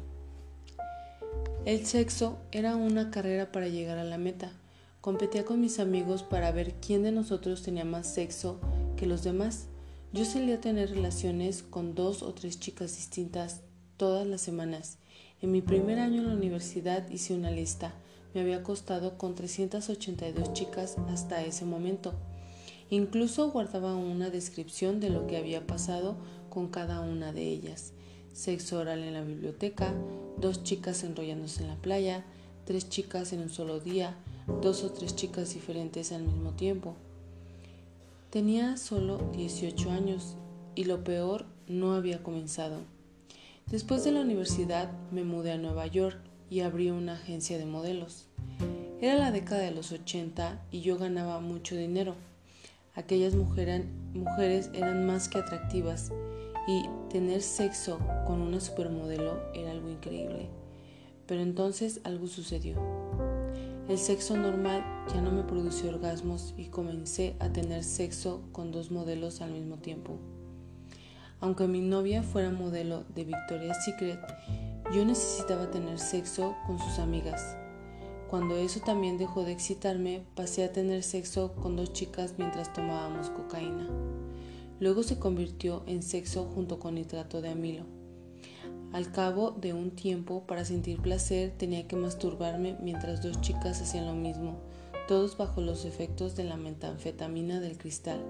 El 1.63 1.85
sexo 1.85 2.37
era 2.51 2.75
una 2.75 3.09
carrera 3.09 3.53
para 3.53 3.69
llegar 3.69 3.97
a 3.97 4.03
la 4.03 4.17
meta. 4.17 4.51
Competía 4.99 5.45
con 5.45 5.61
mis 5.61 5.79
amigos 5.79 6.23
para 6.23 6.51
ver 6.51 6.73
quién 6.85 7.03
de 7.03 7.13
nosotros 7.13 7.63
tenía 7.63 7.85
más 7.85 8.13
sexo 8.13 8.59
que 8.97 9.05
los 9.05 9.23
demás. 9.23 9.67
Yo 10.13 10.25
solía 10.25 10.61
tener 10.61 10.91
relaciones 10.91 11.63
con 11.63 11.95
dos 11.95 12.23
o 12.23 12.33
tres 12.33 12.59
chicas 12.59 12.95
distintas 12.95 13.61
todas 13.97 14.25
las 14.25 14.41
semanas 14.41 14.97
en 15.43 15.51
mi 15.51 15.61
primer 15.61 15.99
año 15.99 16.21
en 16.21 16.29
la 16.29 16.35
universidad 16.35 17.09
hice 17.09 17.33
una 17.33 17.51
lista. 17.51 17.93
Me 18.33 18.39
había 18.39 18.59
acostado 18.59 19.17
con 19.17 19.35
382 19.35 20.53
chicas 20.53 20.95
hasta 21.09 21.43
ese 21.43 21.65
momento. 21.65 22.13
Incluso 22.89 23.51
guardaba 23.51 23.93
una 23.93 24.29
descripción 24.29 25.01
de 25.01 25.09
lo 25.09 25.27
que 25.27 25.35
había 25.35 25.67
pasado 25.67 26.15
con 26.49 26.69
cada 26.69 27.01
una 27.01 27.33
de 27.33 27.45
ellas. 27.49 27.91
Sexo 28.31 28.79
oral 28.79 28.99
en 28.99 29.13
la 29.13 29.21
biblioteca, 29.21 29.93
dos 30.37 30.63
chicas 30.63 31.03
enrollándose 31.03 31.63
en 31.63 31.67
la 31.67 31.75
playa, 31.75 32.23
tres 32.63 32.87
chicas 32.87 33.33
en 33.33 33.41
un 33.41 33.49
solo 33.49 33.81
día, 33.81 34.15
dos 34.61 34.85
o 34.85 34.93
tres 34.93 35.13
chicas 35.13 35.53
diferentes 35.53 36.13
al 36.13 36.23
mismo 36.23 36.51
tiempo. 36.51 36.95
Tenía 38.33 38.77
solo 38.77 39.19
18 39.33 39.91
años 39.91 40.37
y 40.73 40.85
lo 40.85 41.03
peor 41.03 41.45
no 41.67 41.93
había 41.93 42.23
comenzado. 42.23 42.79
Después 43.67 44.03
de 44.03 44.11
la 44.11 44.21
universidad 44.21 44.91
me 45.11 45.23
mudé 45.23 45.51
a 45.51 45.59
Nueva 45.59 45.85
York 45.85 46.17
y 46.49 46.61
abrí 46.61 46.89
una 46.89 47.13
agencia 47.13 47.59
de 47.59 47.67
modelos. 47.67 48.25
Era 48.99 49.13
la 49.19 49.29
década 49.29 49.61
de 49.61 49.69
los 49.69 49.91
80 49.91 50.65
y 50.71 50.81
yo 50.81 50.97
ganaba 50.97 51.41
mucho 51.41 51.75
dinero. 51.75 52.15
Aquellas 52.95 53.35
mujeres 53.35 54.71
eran 54.73 55.05
más 55.05 55.29
que 55.29 55.37
atractivas 55.37 56.11
y 56.67 56.85
tener 57.11 57.43
sexo 57.43 57.99
con 58.25 58.41
una 58.41 58.59
supermodelo 58.59 59.43
era 59.53 59.69
algo 59.69 59.91
increíble. 59.91 60.49
Pero 61.27 61.43
entonces 61.43 62.01
algo 62.03 62.25
sucedió. 62.25 63.12
El 63.89 63.97
sexo 63.97 64.37
normal 64.37 64.81
ya 65.13 65.19
no 65.19 65.29
me 65.29 65.43
produció 65.43 65.89
orgasmos 65.89 66.53
y 66.55 66.67
comencé 66.67 67.35
a 67.39 67.49
tener 67.49 67.83
sexo 67.83 68.41
con 68.53 68.71
dos 68.71 68.91
modelos 68.91 69.41
al 69.41 69.51
mismo 69.51 69.77
tiempo. 69.77 70.19
Aunque 71.41 71.67
mi 71.67 71.81
novia 71.81 72.23
fuera 72.23 72.49
modelo 72.49 73.03
de 73.13 73.25
Victoria's 73.25 73.83
Secret, 73.83 74.21
yo 74.93 75.03
necesitaba 75.03 75.69
tener 75.69 75.99
sexo 75.99 76.55
con 76.65 76.79
sus 76.79 76.97
amigas. 76.97 77.57
Cuando 78.29 78.55
eso 78.55 78.79
también 78.79 79.17
dejó 79.17 79.43
de 79.43 79.51
excitarme, 79.51 80.23
pasé 80.33 80.63
a 80.63 80.71
tener 80.71 81.03
sexo 81.03 81.53
con 81.55 81.75
dos 81.75 81.91
chicas 81.91 82.35
mientras 82.37 82.71
tomábamos 82.71 83.29
cocaína. 83.31 83.89
Luego 84.79 85.03
se 85.03 85.19
convirtió 85.19 85.83
en 85.87 86.03
sexo 86.03 86.45
junto 86.55 86.79
con 86.79 86.95
nitrato 86.95 87.41
de 87.41 87.49
amilo. 87.49 87.83
Al 88.93 89.11
cabo 89.11 89.49
de 89.49 89.73
un 89.73 89.89
tiempo, 89.89 90.43
para 90.45 90.65
sentir 90.65 91.01
placer, 91.01 91.51
tenía 91.57 91.87
que 91.87 91.95
masturbarme 91.95 92.77
mientras 92.79 93.23
dos 93.23 93.41
chicas 93.41 93.81
hacían 93.81 94.05
lo 94.05 94.13
mismo, 94.13 94.59
todos 95.07 95.35
bajo 95.35 95.61
los 95.61 95.85
efectos 95.85 96.35
de 96.35 96.43
la 96.43 96.57
metanfetamina 96.57 97.59
del 97.59 97.75
cristal. 97.75 98.23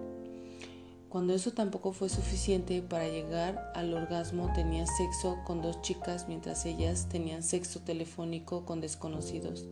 Cuando 1.09 1.33
eso 1.33 1.51
tampoco 1.51 1.91
fue 1.91 2.07
suficiente 2.07 2.81
para 2.81 3.09
llegar 3.09 3.73
al 3.75 3.93
orgasmo, 3.93 4.53
tenía 4.55 4.87
sexo 4.87 5.37
con 5.45 5.61
dos 5.61 5.81
chicas 5.81 6.29
mientras 6.29 6.65
ellas 6.65 7.09
tenían 7.09 7.43
sexo 7.43 7.81
telefónico 7.81 8.63
con 8.65 8.79
desconocidos. 8.79 9.67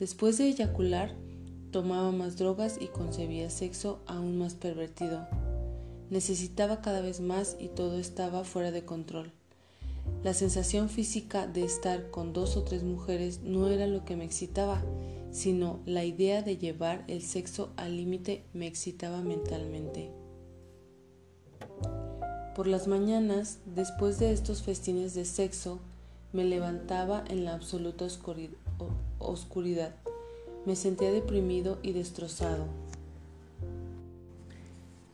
Después 0.00 0.38
de 0.38 0.48
eyacular, 0.48 1.14
tomaba 1.70 2.10
más 2.10 2.36
drogas 2.36 2.78
y 2.80 2.88
concebía 2.88 3.48
sexo 3.48 4.02
aún 4.06 4.38
más 4.38 4.54
pervertido. 4.54 5.28
Necesitaba 6.10 6.80
cada 6.80 7.00
vez 7.00 7.20
más 7.20 7.56
y 7.60 7.68
todo 7.68 8.00
estaba 8.00 8.42
fuera 8.42 8.72
de 8.72 8.84
control. 8.84 9.37
La 10.22 10.34
sensación 10.34 10.88
física 10.88 11.46
de 11.46 11.64
estar 11.64 12.10
con 12.10 12.32
dos 12.32 12.56
o 12.56 12.64
tres 12.64 12.82
mujeres 12.82 13.40
no 13.42 13.68
era 13.68 13.86
lo 13.86 14.04
que 14.04 14.16
me 14.16 14.24
excitaba, 14.24 14.82
sino 15.30 15.80
la 15.86 16.04
idea 16.04 16.42
de 16.42 16.56
llevar 16.56 17.04
el 17.06 17.22
sexo 17.22 17.70
al 17.76 17.96
límite 17.96 18.44
me 18.52 18.66
excitaba 18.66 19.20
mentalmente. 19.20 20.10
Por 22.54 22.66
las 22.66 22.88
mañanas, 22.88 23.58
después 23.66 24.18
de 24.18 24.32
estos 24.32 24.62
festines 24.62 25.14
de 25.14 25.24
sexo, 25.24 25.78
me 26.32 26.44
levantaba 26.44 27.22
en 27.28 27.44
la 27.44 27.54
absoluta 27.54 28.06
oscuridad. 29.18 29.94
Me 30.66 30.74
sentía 30.74 31.12
deprimido 31.12 31.78
y 31.82 31.92
destrozado. 31.92 32.66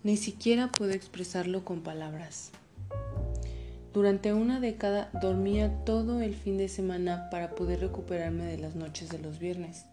Ni 0.02 0.16
siquiera 0.16 0.72
puedo 0.72 0.92
expresarlo 0.92 1.64
con 1.64 1.82
palabras. 1.82 2.50
Durante 3.94 4.34
una 4.34 4.58
década 4.58 5.08
dormía 5.22 5.84
todo 5.84 6.20
el 6.20 6.34
fin 6.34 6.58
de 6.58 6.68
semana 6.68 7.30
para 7.30 7.54
poder 7.54 7.78
recuperarme 7.78 8.42
de 8.42 8.58
las 8.58 8.74
noches 8.74 9.08
de 9.08 9.20
los 9.20 9.38
viernes. 9.38 9.86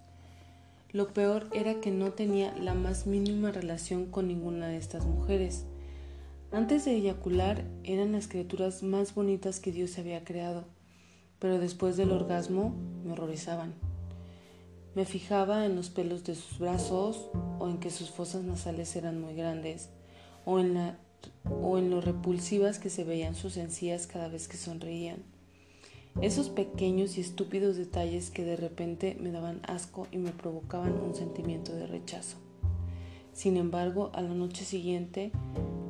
Lo 0.91 1.09
peor 1.09 1.47
era 1.53 1.75
que 1.81 1.91
no 1.91 2.11
tenía 2.11 2.51
la 2.57 2.73
más 2.73 3.05
mínima 3.05 3.51
relación 3.51 4.07
con 4.07 4.27
ninguna 4.27 4.69
de 4.69 4.77
estas 4.77 5.05
mujeres. 5.05 5.65
Antes 6.51 6.83
de 6.83 6.95
eyacular 6.95 7.63
eran 7.83 8.13
las 8.13 8.27
criaturas 8.27 8.81
más 8.81 9.13
bonitas 9.13 9.59
que 9.59 9.71
Dios 9.71 9.99
había 9.99 10.23
creado, 10.23 10.63
pero 11.37 11.59
después 11.59 11.95
del 11.95 12.11
orgasmo 12.11 12.73
me 13.05 13.11
horrorizaban. 13.11 13.75
Me 14.95 15.05
fijaba 15.05 15.63
en 15.67 15.75
los 15.75 15.91
pelos 15.91 16.23
de 16.23 16.33
sus 16.33 16.57
brazos 16.57 17.29
o 17.59 17.67
en 17.67 17.77
que 17.77 17.91
sus 17.91 18.09
fosas 18.09 18.43
nasales 18.45 18.95
eran 18.95 19.21
muy 19.21 19.35
grandes 19.35 19.89
o 20.43 20.59
en, 20.59 20.73
la, 20.73 20.97
o 21.49 21.77
en 21.77 21.89
lo 21.89 22.01
repulsivas 22.01 22.79
que 22.79 22.89
se 22.89 23.03
veían 23.03 23.35
sus 23.35 23.57
encías 23.57 24.07
cada 24.07 24.27
vez 24.27 24.47
que 24.47 24.57
sonreían. 24.57 25.23
Esos 26.21 26.49
pequeños 26.49 27.17
y 27.17 27.21
estúpidos 27.21 27.77
detalles 27.77 28.31
que 28.31 28.43
de 28.43 28.57
repente 28.57 29.15
me 29.19 29.31
daban 29.31 29.61
asco 29.63 30.07
y 30.11 30.17
me 30.17 30.31
provocaban 30.31 30.93
un 30.93 31.15
sentimiento 31.15 31.73
de 31.73 31.87
rechazo. 31.87 32.37
Sin 33.33 33.55
embargo, 33.55 34.11
a 34.13 34.21
la 34.21 34.33
noche 34.33 34.65
siguiente, 34.65 35.31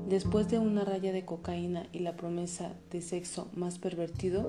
después 0.07 0.47
de 0.49 0.59
una 0.59 0.85
raya 0.85 1.11
de 1.11 1.25
cocaína 1.25 1.87
y 1.91 1.99
la 1.99 2.15
promesa 2.15 2.73
de 2.91 3.01
sexo 3.01 3.47
más 3.55 3.79
pervertido, 3.79 4.47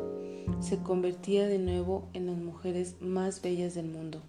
se 0.60 0.78
convertía 0.78 1.46
de 1.46 1.58
nuevo 1.58 2.06
en 2.12 2.26
las 2.26 2.36
mujeres 2.36 2.96
más 3.00 3.40
bellas 3.40 3.74
del 3.74 3.86
mundo. 3.86 4.20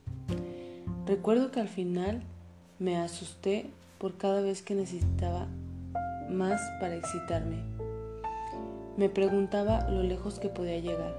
Recuerdo 1.06 1.52
que 1.52 1.60
al 1.60 1.68
final 1.68 2.24
me 2.80 2.96
asusté 2.96 3.66
por 3.98 4.18
cada 4.18 4.42
vez 4.42 4.62
que 4.62 4.76
necesitaba 4.76 5.48
más 6.30 6.62
para 6.80 6.96
excitarme. 6.96 7.64
Me 8.98 9.10
preguntaba 9.10 9.90
lo 9.90 10.04
lejos 10.04 10.40
que 10.40 10.50
podía 10.50 10.80
llegar. 10.80 11.16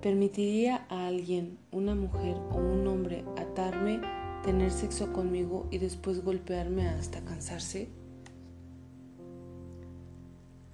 ¿Permitiría 0.00 0.86
a 0.88 1.06
alguien, 1.06 1.58
una 1.70 1.94
mujer 1.94 2.36
o 2.50 2.56
un 2.56 2.86
hombre, 2.86 3.24
atarme, 3.36 4.00
tener 4.42 4.70
sexo 4.70 5.12
conmigo 5.12 5.66
y 5.70 5.78
después 5.78 6.24
golpearme 6.24 6.88
hasta 6.88 7.20
cansarse? 7.24 7.88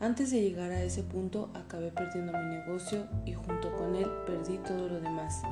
Antes 0.00 0.30
de 0.30 0.42
llegar 0.42 0.70
a 0.70 0.82
ese 0.82 1.02
punto 1.02 1.50
acabé 1.54 1.90
perdiendo 1.90 2.32
mi 2.32 2.56
negocio 2.56 3.06
y 3.26 3.32
junto 3.32 3.74
con 3.76 3.96
él 3.96 4.08
perdí 4.26 4.58
todo 4.58 4.88
lo 4.88 5.00
demás. 5.00 5.42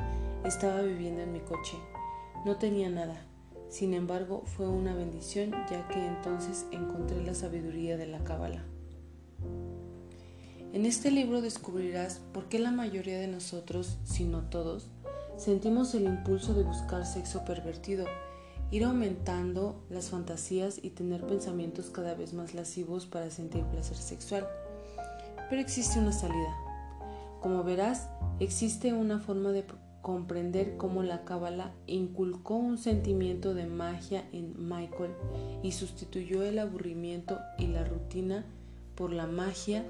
Estaba 0.44 0.82
viviendo 0.82 1.22
en 1.22 1.32
mi 1.32 1.40
coche. 1.40 1.76
No 2.44 2.56
tenía 2.56 2.88
nada. 2.88 3.26
Sin 3.76 3.92
embargo, 3.92 4.42
fue 4.46 4.66
una 4.66 4.94
bendición 4.94 5.50
ya 5.70 5.86
que 5.88 6.02
entonces 6.02 6.64
encontré 6.72 7.22
la 7.22 7.34
sabiduría 7.34 7.98
de 7.98 8.06
la 8.06 8.24
cábala. 8.24 8.64
En 10.72 10.86
este 10.86 11.10
libro 11.10 11.42
descubrirás 11.42 12.22
por 12.32 12.48
qué 12.48 12.58
la 12.58 12.70
mayoría 12.70 13.18
de 13.18 13.26
nosotros, 13.26 13.98
si 14.02 14.24
no 14.24 14.44
todos, 14.44 14.88
sentimos 15.36 15.94
el 15.94 16.04
impulso 16.04 16.54
de 16.54 16.62
buscar 16.62 17.04
sexo 17.04 17.44
pervertido, 17.44 18.06
ir 18.70 18.82
aumentando 18.82 19.84
las 19.90 20.08
fantasías 20.08 20.80
y 20.82 20.88
tener 20.88 21.26
pensamientos 21.26 21.90
cada 21.90 22.14
vez 22.14 22.32
más 22.32 22.54
lascivos 22.54 23.04
para 23.04 23.28
sentir 23.28 23.62
placer 23.64 23.98
sexual. 23.98 24.48
Pero 25.50 25.60
existe 25.60 25.98
una 25.98 26.12
salida. 26.12 26.56
Como 27.42 27.62
verás, 27.62 28.08
existe 28.40 28.94
una 28.94 29.18
forma 29.18 29.50
de 29.50 29.64
comprender 30.06 30.76
cómo 30.76 31.02
la 31.02 31.24
cábala 31.24 31.74
inculcó 31.88 32.54
un 32.54 32.78
sentimiento 32.78 33.54
de 33.54 33.66
magia 33.66 34.24
en 34.30 34.54
Michael 34.56 35.10
y 35.64 35.72
sustituyó 35.72 36.44
el 36.44 36.60
aburrimiento 36.60 37.40
y 37.58 37.66
la 37.66 37.82
rutina 37.82 38.46
por 38.94 39.12
la 39.12 39.26
magia 39.26 39.84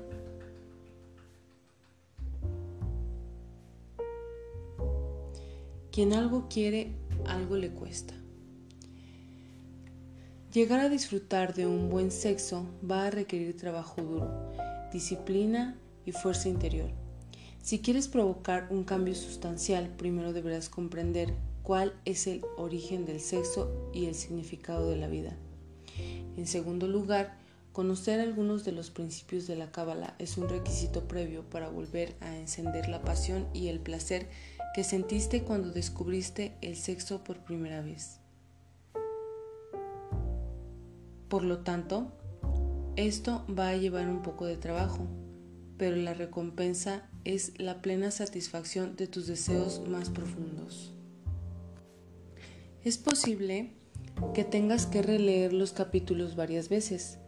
Quien 5.93 6.15
algo 6.15 6.47
quiere, 6.49 6.93
algo 7.27 7.57
le 7.57 7.73
cuesta. 7.73 8.15
Llegar 10.51 10.81
a 10.81 10.89
disfrutar 10.89 11.53
de 11.53 11.67
un 11.67 11.91
buen 11.91 12.11
sexo 12.11 12.65
va 12.91 13.07
a 13.07 13.11
requerir 13.11 13.55
trabajo 13.59 14.01
duro, 14.01 14.31
disciplina 14.91 15.77
y 16.07 16.13
fuerza 16.13 16.49
interior. 16.49 17.06
Si 17.67 17.81
quieres 17.81 18.07
provocar 18.07 18.69
un 18.71 18.85
cambio 18.85 19.17
sustancial, 19.17 19.89
primero 19.97 20.33
deberás 20.33 20.69
comprender 20.69 21.35
cuál 21.65 21.95
es 22.05 22.29
el 22.29 22.45
origen 22.57 23.07
del 23.07 23.19
sexo 23.19 23.91
y 23.93 24.07
el 24.07 24.15
significado 24.15 24.89
de 24.89 24.95
la 24.95 25.09
vida. 25.09 25.37
En 26.37 26.47
segundo 26.47 26.87
lugar, 26.87 27.37
conocer 27.73 28.21
algunos 28.21 28.65
de 28.65 28.71
los 28.71 28.91
principios 28.91 29.49
de 29.49 29.57
la 29.57 29.73
Cábala 29.73 30.15
es 30.21 30.39
un 30.39 30.49
requisito 30.49 31.09
previo 31.09 31.43
para 31.51 31.69
volver 31.69 32.15
a 32.21 32.37
encender 32.37 32.89
la 32.89 33.03
pasión 33.03 33.49
y 33.53 33.67
el 33.67 33.81
placer 33.81 34.29
que 34.73 34.85
sentiste 34.85 35.43
cuando 35.43 35.73
descubriste 35.73 36.57
el 36.61 36.77
sexo 36.77 37.25
por 37.25 37.39
primera 37.39 37.83
vez. 37.83 38.21
Por 41.29 41.43
lo 41.43 41.65
tanto, 41.65 42.13
esto 42.95 43.45
va 43.53 43.71
a 43.71 43.77
llevar 43.77 44.09
un 44.09 44.23
poco 44.23 44.47
de 44.47 44.57
trabajo, 44.57 45.09
pero 45.79 45.97
la 45.97 46.15
recompensa 46.15 47.11
es 47.27 47.53
la 47.59 47.83
plena 47.83 48.11
satisfacción 48.11 48.97
de 48.97 49.09
tus 49.09 49.27
deseos 49.27 49.83
más 49.89 50.11
profundos. 50.11 50.93
Es 52.85 52.99
posible 52.99 53.73
que 54.33 54.45
tengas 54.45 54.87
que 54.87 55.03
releer 55.03 55.53
los 55.53 55.73
capítulos 55.73 56.37
varias 56.37 56.69
veces, 56.69 57.19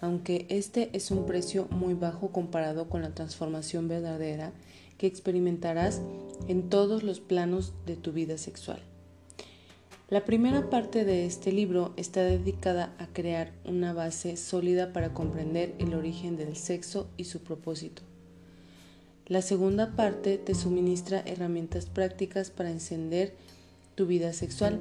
aunque 0.00 0.46
este 0.50 0.90
es 0.92 1.10
un 1.10 1.24
precio 1.26 1.66
muy 1.70 1.94
bajo 1.94 2.30
comparado 2.30 2.88
con 2.88 3.02
la 3.02 3.14
transformación 3.14 3.88
verdadera 3.88 4.52
que 4.98 5.06
experimentarás 5.06 6.02
en 6.46 6.68
todos 6.68 7.02
los 7.02 7.20
planos 7.20 7.72
de 7.86 7.96
tu 7.96 8.12
vida 8.12 8.36
sexual. 8.36 8.82
La 10.10 10.24
primera 10.24 10.70
parte 10.70 11.04
de 11.04 11.26
este 11.26 11.52
libro 11.52 11.92
está 11.96 12.22
dedicada 12.22 12.94
a 12.98 13.06
crear 13.08 13.52
una 13.64 13.92
base 13.92 14.36
sólida 14.36 14.92
para 14.92 15.12
comprender 15.12 15.74
el 15.78 15.94
origen 15.94 16.36
del 16.36 16.56
sexo 16.56 17.10
y 17.16 17.24
su 17.24 17.42
propósito. 17.42 18.07
La 19.28 19.42
segunda 19.42 19.94
parte 19.94 20.38
te 20.38 20.54
suministra 20.54 21.20
herramientas 21.26 21.84
prácticas 21.84 22.50
para 22.50 22.70
encender 22.70 23.34
tu 23.94 24.06
vida 24.06 24.32
sexual. 24.32 24.80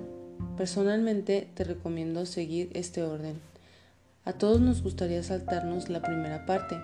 Personalmente 0.56 1.50
te 1.54 1.66
recomiendo 1.66 2.26
seguir 2.26 2.70
este 2.74 3.04
orden. 3.04 3.42
A 4.24 4.32
todos 4.32 4.62
nos 4.62 4.84
gustaría 4.84 5.22
saltarnos 5.22 5.90
la 5.90 6.02
primera 6.02 6.46
parte, 6.46 6.80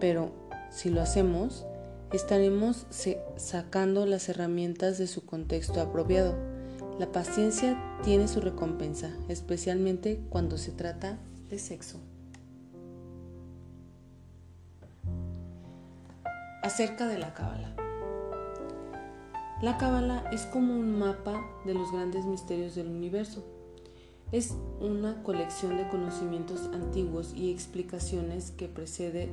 pero 0.00 0.32
si 0.72 0.90
lo 0.90 1.02
hacemos, 1.02 1.64
estaremos 2.12 2.86
sacando 3.36 4.04
las 4.04 4.28
herramientas 4.28 4.98
de 4.98 5.06
su 5.06 5.24
contexto 5.24 5.80
apropiado. 5.80 6.34
La 6.98 7.12
paciencia 7.12 7.80
tiene 8.02 8.26
su 8.26 8.40
recompensa, 8.40 9.12
especialmente 9.28 10.20
cuando 10.30 10.58
se 10.58 10.72
trata 10.72 11.16
de 11.48 11.60
sexo. 11.60 12.00
Acerca 16.68 17.06
de 17.06 17.16
la 17.16 17.32
cábala. 17.32 17.74
La 19.62 19.78
cábala 19.78 20.28
es 20.30 20.42
como 20.42 20.74
un 20.74 20.98
mapa 20.98 21.42
de 21.64 21.72
los 21.72 21.90
grandes 21.92 22.26
misterios 22.26 22.74
del 22.74 22.88
universo. 22.88 23.42
Es 24.32 24.54
una 24.78 25.22
colección 25.22 25.78
de 25.78 25.88
conocimientos 25.88 26.68
antiguos 26.74 27.32
y 27.34 27.50
explicaciones 27.50 28.50
que 28.50 28.68
precede 28.68 29.30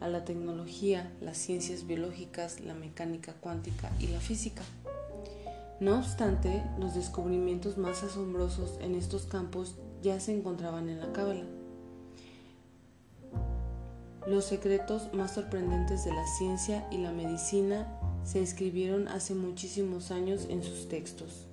a 0.00 0.08
la 0.08 0.26
tecnología, 0.26 1.10
las 1.22 1.38
ciencias 1.38 1.86
biológicas, 1.86 2.60
la 2.60 2.74
mecánica 2.74 3.32
cuántica 3.32 3.90
y 3.98 4.08
la 4.08 4.20
física. 4.20 4.62
No 5.80 5.96
obstante, 5.96 6.62
los 6.78 6.94
descubrimientos 6.94 7.78
más 7.78 8.02
asombrosos 8.02 8.78
en 8.82 8.94
estos 8.94 9.22
campos 9.22 9.76
ya 10.02 10.20
se 10.20 10.36
encontraban 10.36 10.90
en 10.90 11.00
la 11.00 11.14
Cábala. 11.14 11.46
Los 14.28 14.44
secretos 14.44 15.14
más 15.14 15.32
sorprendentes 15.36 16.04
de 16.04 16.12
la 16.12 16.26
ciencia 16.26 16.86
y 16.90 16.98
la 16.98 17.12
medicina 17.12 17.88
se 18.24 18.42
escribieron 18.42 19.08
hace 19.08 19.34
muchísimos 19.34 20.10
años 20.10 20.48
en 20.50 20.62
sus 20.62 20.86
textos. 20.86 21.46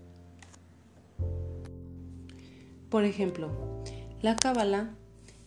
Por 2.89 3.05
ejemplo, 3.05 3.49
la 4.21 4.35
Cábala 4.35 4.89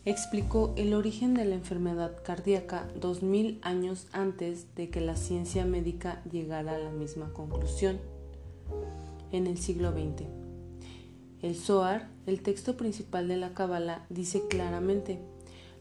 explicó 0.05 0.73
el 0.75 0.95
origen 0.95 1.35
de 1.35 1.45
la 1.45 1.53
enfermedad 1.53 2.17
cardíaca 2.23 2.87
2000 2.99 3.59
años 3.61 4.07
antes 4.11 4.73
de 4.73 4.89
que 4.89 4.99
la 4.99 5.15
ciencia 5.15 5.65
médica 5.65 6.23
llegara 6.31 6.77
a 6.77 6.79
la 6.79 6.89
misma 6.89 7.31
conclusión, 7.31 7.99
en 9.31 9.45
el 9.45 9.59
siglo 9.59 9.91
XX. 9.91 10.25
El 11.43 11.55
Zohar, 11.55 12.09
el 12.25 12.41
texto 12.41 12.75
principal 12.75 13.27
de 13.27 13.37
la 13.37 13.53
Cábala, 13.53 14.07
dice 14.09 14.47
claramente, 14.49 15.19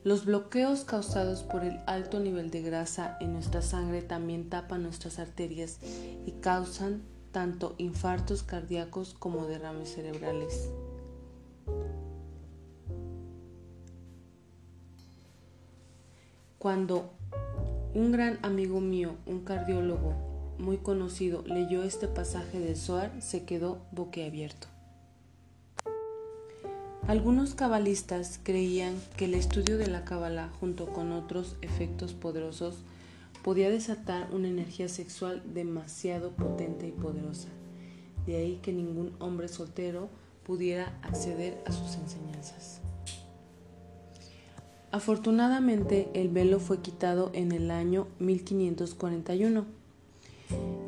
los 0.09 0.25
bloqueos 0.25 0.85
causados 0.85 1.43
por 1.43 1.65
el 1.65 1.81
alto 1.87 2.19
nivel 2.19 2.51
de 2.51 2.63
grasa 2.63 3.19
en 3.21 3.35
nuestra 3.35 3.61
sangre 3.61 4.01
también 4.01 4.49
tapan 4.49 4.83
nuestras 4.83 5.19
arterias 5.19 5.81
y 6.25 6.31
causan 6.41 7.03
tanto 7.31 7.75
infartos 7.77 8.43
cardíacos 8.43 9.13
como 9.13 9.47
derrames 9.47 9.93
cerebrales. 9.93 10.71
Cuando 16.59 17.11
un 17.95 18.11
gran 18.11 18.39
amigo 18.43 18.81
mío, 18.81 19.15
un 19.27 19.45
cardiólogo 19.45 20.15
muy 20.59 20.79
conocido, 20.79 21.43
leyó 21.45 21.83
este 21.83 22.09
pasaje 22.09 22.59
del 22.59 22.77
Zohar, 22.77 23.13
se 23.21 23.45
quedó 23.45 23.83
boquiabierto. 23.93 24.69
Algunos 27.09 27.55
cabalistas 27.55 28.39
creían 28.43 28.95
que 29.17 29.25
el 29.25 29.33
estudio 29.33 29.79
de 29.79 29.87
la 29.87 30.05
cábala 30.05 30.51
junto 30.61 30.89
con 30.89 31.11
otros 31.13 31.57
efectos 31.63 32.13
poderosos 32.13 32.85
podía 33.43 33.71
desatar 33.71 34.29
una 34.31 34.49
energía 34.49 34.91
sexual 34.91 35.43
demasiado 35.55 36.33
potente 36.33 36.87
y 36.87 36.91
poderosa. 36.91 37.49
De 38.27 38.37
ahí 38.37 38.59
que 38.61 38.75
ningún 38.75 39.17
hombre 39.21 39.49
soltero 39.49 40.11
pudiera 40.45 40.99
acceder 41.01 41.57
a 41.65 41.73
sus 41.73 41.95
enseñanzas. 41.97 42.83
Afortunadamente, 44.91 46.11
el 46.13 46.29
velo 46.29 46.61
fue 46.61 46.83
quitado 46.83 47.31
en 47.33 47.53
el 47.53 47.71
año 47.71 48.07
1541. 48.19 49.65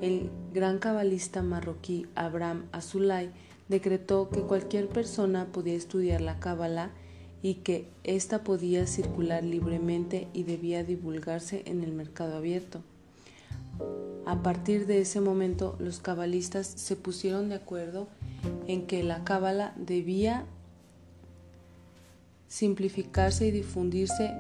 El 0.03 0.31
gran 0.53 0.81
cabalista 0.81 1.43
marroquí 1.43 2.09
Abraham 2.15 2.67
Azulay 2.73 3.31
decretó 3.71 4.31
que 4.31 4.43
cualquier 4.43 4.89
persona 4.89 5.47
podía 5.47 5.75
estudiar 5.75 6.21
la 6.21 6.41
cábala 6.41 6.91
y 7.41 7.55
que 7.55 7.89
ésta 8.03 8.43
podía 8.43 8.87
circular 8.87 9.45
libremente 9.45 10.27
y 10.35 10.43
debía 10.43 10.83
divulgarse 10.83 11.63
en 11.67 11.85
el 11.85 11.93
mercado 11.93 12.37
abierto. 12.37 12.83
A 14.27 14.43
partir 14.43 14.87
de 14.87 15.01
ese 15.01 15.21
momento, 15.21 15.77
los 15.79 16.01
cabalistas 16.01 16.67
se 16.67 16.97
pusieron 16.97 17.49
de 17.49 17.55
acuerdo 17.55 18.09
en 18.67 18.87
que 18.87 19.05
la 19.05 19.23
cábala 19.23 19.73
debía 19.77 20.47
simplificarse 22.49 23.47
y 23.47 23.51
difundirse 23.53 24.33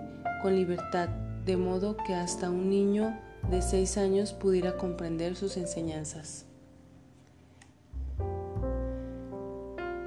con 0.42 0.56
libertad, 0.56 1.08
de 1.46 1.56
modo 1.56 1.96
que 1.96 2.14
hasta 2.14 2.50
un 2.50 2.68
niño 2.68 3.16
de 3.48 3.62
seis 3.62 3.96
años 3.96 4.32
pudiera 4.32 4.76
comprender 4.76 5.36
sus 5.36 5.56
enseñanzas. 5.56 6.49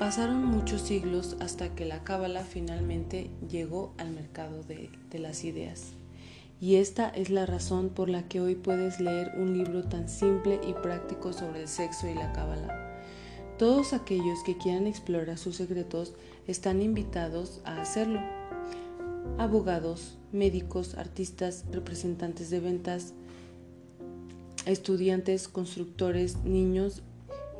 Pasaron 0.03 0.43
muchos 0.43 0.81
siglos 0.81 1.37
hasta 1.39 1.69
que 1.75 1.85
la 1.85 2.03
cábala 2.03 2.43
finalmente 2.43 3.29
llegó 3.49 3.93
al 3.97 4.11
mercado 4.11 4.61
de, 4.61 4.89
de, 5.09 5.17
las 5.17 5.45
ideas. 5.45 5.93
Y 6.59 6.75
esta 6.75 7.07
es 7.07 7.29
la 7.29 7.45
razón 7.45 7.87
por 7.87 8.09
la 8.09 8.27
que 8.27 8.41
hoy 8.41 8.55
puedes 8.55 8.99
leer 8.99 9.31
un 9.37 9.57
libro 9.57 9.85
tan 9.85 10.09
simple 10.09 10.59
y 10.67 10.73
práctico 10.73 11.31
sobre 11.31 11.61
el 11.61 11.67
sexo 11.69 12.09
y 12.09 12.15
la 12.15 12.33
cábala. 12.33 12.99
Todos 13.57 13.93
aquellos 13.93 14.43
que 14.45 14.57
quieran 14.57 14.87
explorar 14.87 15.37
sus 15.37 15.55
secretos 15.55 16.15
están 16.47 16.81
invitados 16.81 17.61
a 17.63 17.79
hacerlo. 17.79 18.19
Abogados, 19.37 20.17
médicos, 20.33 20.95
artistas, 20.95 21.63
representantes 21.71 22.49
de 22.49 22.59
ventas, 22.59 23.13
estudiantes, 24.65 25.47
constructores, 25.47 26.43
niños 26.43 27.03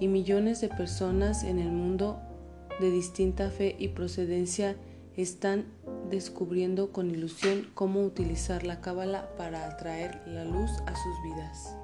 y 0.02 0.10
millones 0.10 0.60
de 0.60 0.68
personas 0.68 1.46
en 1.46 1.60
el 1.60 1.72
mundo 1.72 2.20
de 2.80 2.92
distinta 2.92 3.50
fe 3.50 3.76
y 3.80 3.90
procedencia 3.90 4.76
están 5.16 5.66
descubriendo 6.10 6.92
con 6.92 7.12
ilusión 7.12 7.68
cómo 7.74 8.02
utilizar 8.02 8.66
la 8.66 8.82
cábala 8.82 9.30
para 9.38 9.68
atraer 9.68 10.22
la 10.26 10.44
luz 10.44 10.72
a 10.86 10.96
sus 10.96 11.24
vidas. 11.24 11.76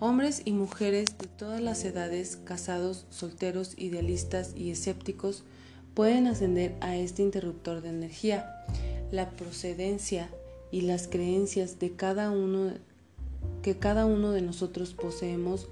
Hombres 0.00 0.42
y 0.44 0.52
mujeres 0.52 1.18
de 1.18 1.26
todas 1.26 1.60
las 1.60 1.84
edades, 1.84 2.36
casados, 2.36 3.06
solteros, 3.10 3.74
idealistas 3.76 4.54
y 4.56 4.70
escépticos, 4.70 5.42
pueden 5.94 6.28
ascender 6.28 6.76
a 6.80 6.94
este 6.94 7.22
interruptor 7.22 7.82
de 7.82 7.88
energía. 7.88 8.64
La 9.10 9.30
procedencia 9.30 10.28
y 10.70 10.82
las 10.82 11.08
creencias 11.08 11.80
de 11.80 11.92
cada 11.92 12.30
uno 12.30 12.70
que 13.62 13.76
cada 13.76 14.06
uno 14.06 14.30
de 14.30 14.42
nosotros 14.42 14.94
poseemos 14.94 15.68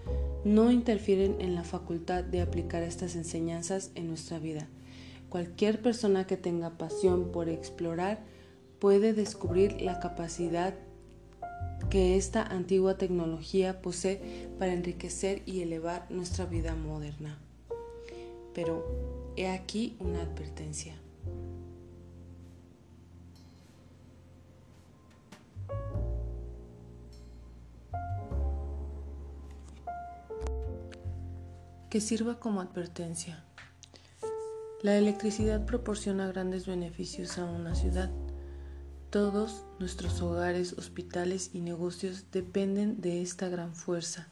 no 0.47 0.71
interfieren 0.71 1.41
en 1.41 1.57
la 1.57 1.65
facultad 1.65 2.23
de 2.23 2.41
aplicar 2.41 2.85
estas 2.85 3.17
enseñanzas 3.17 3.91
en 3.97 4.07
nuestra 4.07 4.39
vida. 4.39 4.69
Cualquier 5.29 5.83
persona 5.83 6.29
que 6.29 6.37
tenga 6.37 6.79
pasión 6.79 7.33
por 7.33 7.49
explorar 7.49 8.23
puede 8.79 9.13
descubrir 9.13 9.83
la 9.83 9.99
capacidad 9.99 10.75
que 11.91 12.17
esta 12.17 12.45
antigua 12.45 12.97
tecnología 12.97 13.83
posee 13.83 14.49
para 14.57 14.73
enriquecer 14.73 15.43
y 15.47 15.63
elevar 15.63 16.07
nuestra 16.11 16.47
vida 16.47 16.77
moderna. 16.77 17.41
Pero 18.55 19.33
he 19.35 19.49
aquí 19.49 19.97
una 19.99 20.23
advertencia. 20.23 20.95
Que 31.91 32.01
sirva 32.01 32.39
como 32.39 32.61
advertencia. 32.61 33.45
La 34.83 34.97
electricidad 34.97 35.65
proporciona 35.65 36.27
grandes 36.29 36.67
beneficios 36.67 37.39
a 37.39 37.45
una 37.45 37.75
ciudad 37.75 38.11
todos 39.17 39.65
nuestros 39.79 40.21
hogares, 40.21 40.75
hospitales 40.75 41.51
y 41.55 41.61
negocios 41.61 42.27
dependen 42.33 43.01
de 43.01 43.23
esta 43.23 43.49
gran 43.49 43.73
fuerza. 43.73 44.29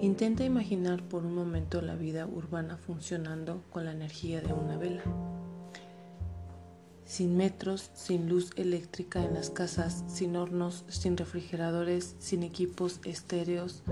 Intenta 0.00 0.42
imaginar 0.42 1.02
por 1.02 1.26
un 1.26 1.34
momento 1.34 1.82
la 1.82 1.96
vida 1.96 2.26
urbana 2.26 2.78
funcionando 2.78 3.62
con 3.70 3.84
la 3.84 3.92
energía 3.92 4.40
de 4.40 4.54
una 4.54 4.78
vela. 4.78 5.02
Sin 7.06 7.36
metros, 7.36 7.90
sin 7.94 8.28
luz 8.28 8.50
eléctrica 8.56 9.24
en 9.24 9.34
las 9.34 9.50
casas, 9.50 10.04
sin 10.08 10.36
hornos, 10.36 10.84
sin 10.88 11.16
refrigeradores, 11.16 12.16
sin 12.18 12.42
equipos 12.42 13.00
estéreos, 13.04 13.82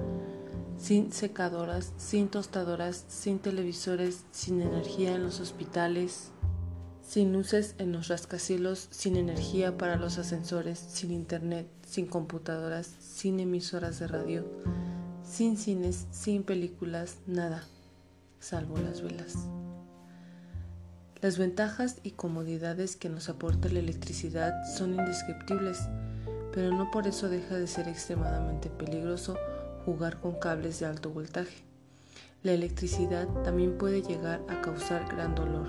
sin 0.79 1.13
secadoras, 1.13 1.93
sin 1.97 2.29
tostadoras, 2.29 3.05
sin 3.09 3.39
televisores, 3.39 4.25
sin 4.33 4.61
energía 4.61 5.15
en 5.15 5.23
los 5.23 5.39
hospitales, 5.39 6.33
sin 7.07 7.33
luces 7.33 7.75
en 7.79 7.93
los 7.93 8.09
rascacielos, 8.09 8.89
sin 8.91 9.17
energía 9.17 9.79
para 9.79 9.97
los 9.97 10.19
ascensores, 10.19 10.79
sin 10.79 11.13
internet, 11.13 11.69
sin 11.87 12.07
computadoras, 12.07 12.87
sin 12.99 13.39
emisoras 13.41 13.99
de 14.01 14.09
radio, 14.09 14.45
sin 15.23 15.57
cines, 15.57 16.07
sin 16.11 16.43
películas, 16.43 17.19
nada, 17.27 17.65
salvo 18.41 18.77
las 18.79 19.03
velas. 19.03 19.37
Las 21.25 21.39
ventajas 21.39 22.01
y 22.03 22.11
comodidades 22.11 22.97
que 22.97 23.09
nos 23.09 23.31
aporta 23.31 23.71
la 23.71 23.79
electricidad 23.79 24.63
son 24.77 24.93
indescriptibles, 24.93 25.89
pero 26.53 26.71
no 26.71 26.91
por 26.91 27.07
eso 27.07 27.31
deja 27.31 27.55
de 27.55 27.67
ser 27.67 27.89
extremadamente 27.89 28.69
peligroso 28.69 29.39
jugar 29.87 30.21
con 30.21 30.39
cables 30.39 30.81
de 30.81 30.85
alto 30.85 31.09
voltaje. 31.09 31.65
La 32.43 32.53
electricidad 32.53 33.27
también 33.43 33.79
puede 33.79 34.03
llegar 34.03 34.43
a 34.51 34.61
causar 34.61 35.09
gran 35.09 35.35
dolor. 35.35 35.69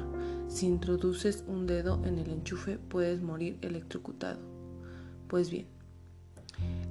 Si 0.49 0.65
introduces 0.65 1.45
un 1.47 1.67
dedo 1.67 2.01
en 2.03 2.19
el 2.19 2.31
enchufe 2.31 2.77
puedes 2.77 3.21
morir 3.21 3.57
electrocutado. 3.61 4.41
Pues 5.29 5.49
bien, 5.49 5.67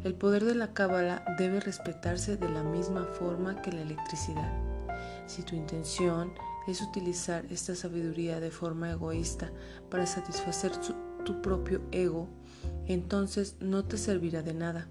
el 0.05 0.14
poder 0.14 0.42
de 0.46 0.55
la 0.55 0.72
cábala 0.72 1.22
debe 1.37 1.61
respetarse 1.61 2.38
de 2.38 2.48
la 2.48 2.62
misma 2.62 3.05
forma 3.05 3.61
que 3.61 3.72
la 3.72 3.83
electricidad. 3.83 4.50
Si 5.27 5.42
tu 5.42 5.55
intención 5.55 6.33
es 6.66 6.83
utilizar 6.83 7.44
esta 7.50 7.74
sabiduría 7.74 8.40
de 8.40 8.50
forma 8.50 8.90
egoísta 8.90 9.50
para 9.90 10.07
satisfacer 10.07 10.72
tu 11.24 11.42
propio 11.42 11.83
ego, 11.92 12.29
entonces 12.87 13.57
no 13.61 13.85
te 13.85 13.98
servirá 13.98 14.42
de 14.42 14.55
nada. 14.55 14.88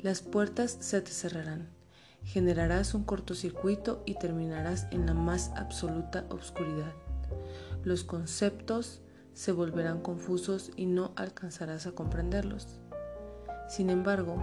Las 0.00 0.22
puertas 0.22 0.76
se 0.80 1.00
te 1.00 1.10
cerrarán 1.10 1.80
generarás 2.24 2.94
un 2.94 3.04
cortocircuito 3.04 4.02
y 4.06 4.14
terminarás 4.14 4.86
en 4.90 5.06
la 5.06 5.14
más 5.14 5.50
absoluta 5.56 6.26
oscuridad. 6.30 6.92
Los 7.84 8.04
conceptos 8.04 9.00
se 9.32 9.52
volverán 9.52 10.00
confusos 10.00 10.70
y 10.76 10.86
no 10.86 11.12
alcanzarás 11.16 11.86
a 11.86 11.92
comprenderlos. 11.92 12.80
Sin 13.68 13.90
embargo, 13.90 14.42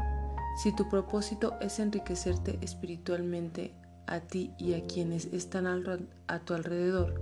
si 0.64 0.76
tu 0.76 0.90
propósito 0.90 1.56
es 1.62 1.80
enriquecerte 1.80 2.58
espiritualmente 2.62 3.76
a 4.08 4.22
ti 4.22 4.52
y 4.58 4.74
a 4.74 4.86
quienes 4.86 5.26
están 5.34 5.68
a 5.68 6.40
tu 6.40 6.54
alrededor, 6.54 7.22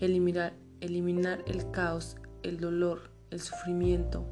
eliminar, 0.00 0.54
eliminar 0.80 1.44
el 1.46 1.70
caos, 1.70 2.16
el 2.42 2.58
dolor, 2.58 3.10
el 3.30 3.40
sufrimiento, 3.40 4.24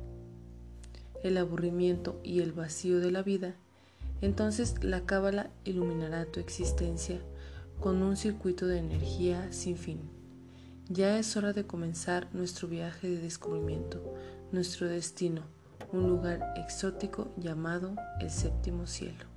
el 1.23 1.37
aburrimiento 1.37 2.21
y 2.25 2.41
el 2.41 2.53
vacío 2.53 3.01
de 3.01 3.11
la 3.11 3.23
vida, 3.23 3.55
entonces 4.21 4.83
la 4.83 5.05
cábala 5.05 5.51
iluminará 5.65 6.27
tu 6.27 6.41
existencia 6.41 7.21
con 7.81 8.03
un 8.03 8.17
circuito 8.17 8.67
de 8.67 8.79
energía 8.79 9.53
sin 9.53 9.77
fin. 9.77 10.01
Ya 10.89 11.19
es 11.19 11.37
hora 11.37 11.53
de 11.53 11.67
comenzar 11.67 12.29
nuestro 12.33 12.69
viaje 12.69 13.09
de 13.09 13.19
descubrimiento, 13.19 14.03
nuestro 14.53 14.89
destino, 14.89 15.43
un 15.93 16.09
lugar 16.09 16.55
exótico 16.57 17.33
llamado 17.37 17.95
el 18.21 18.31
séptimo 18.31 18.87
cielo. 18.87 19.32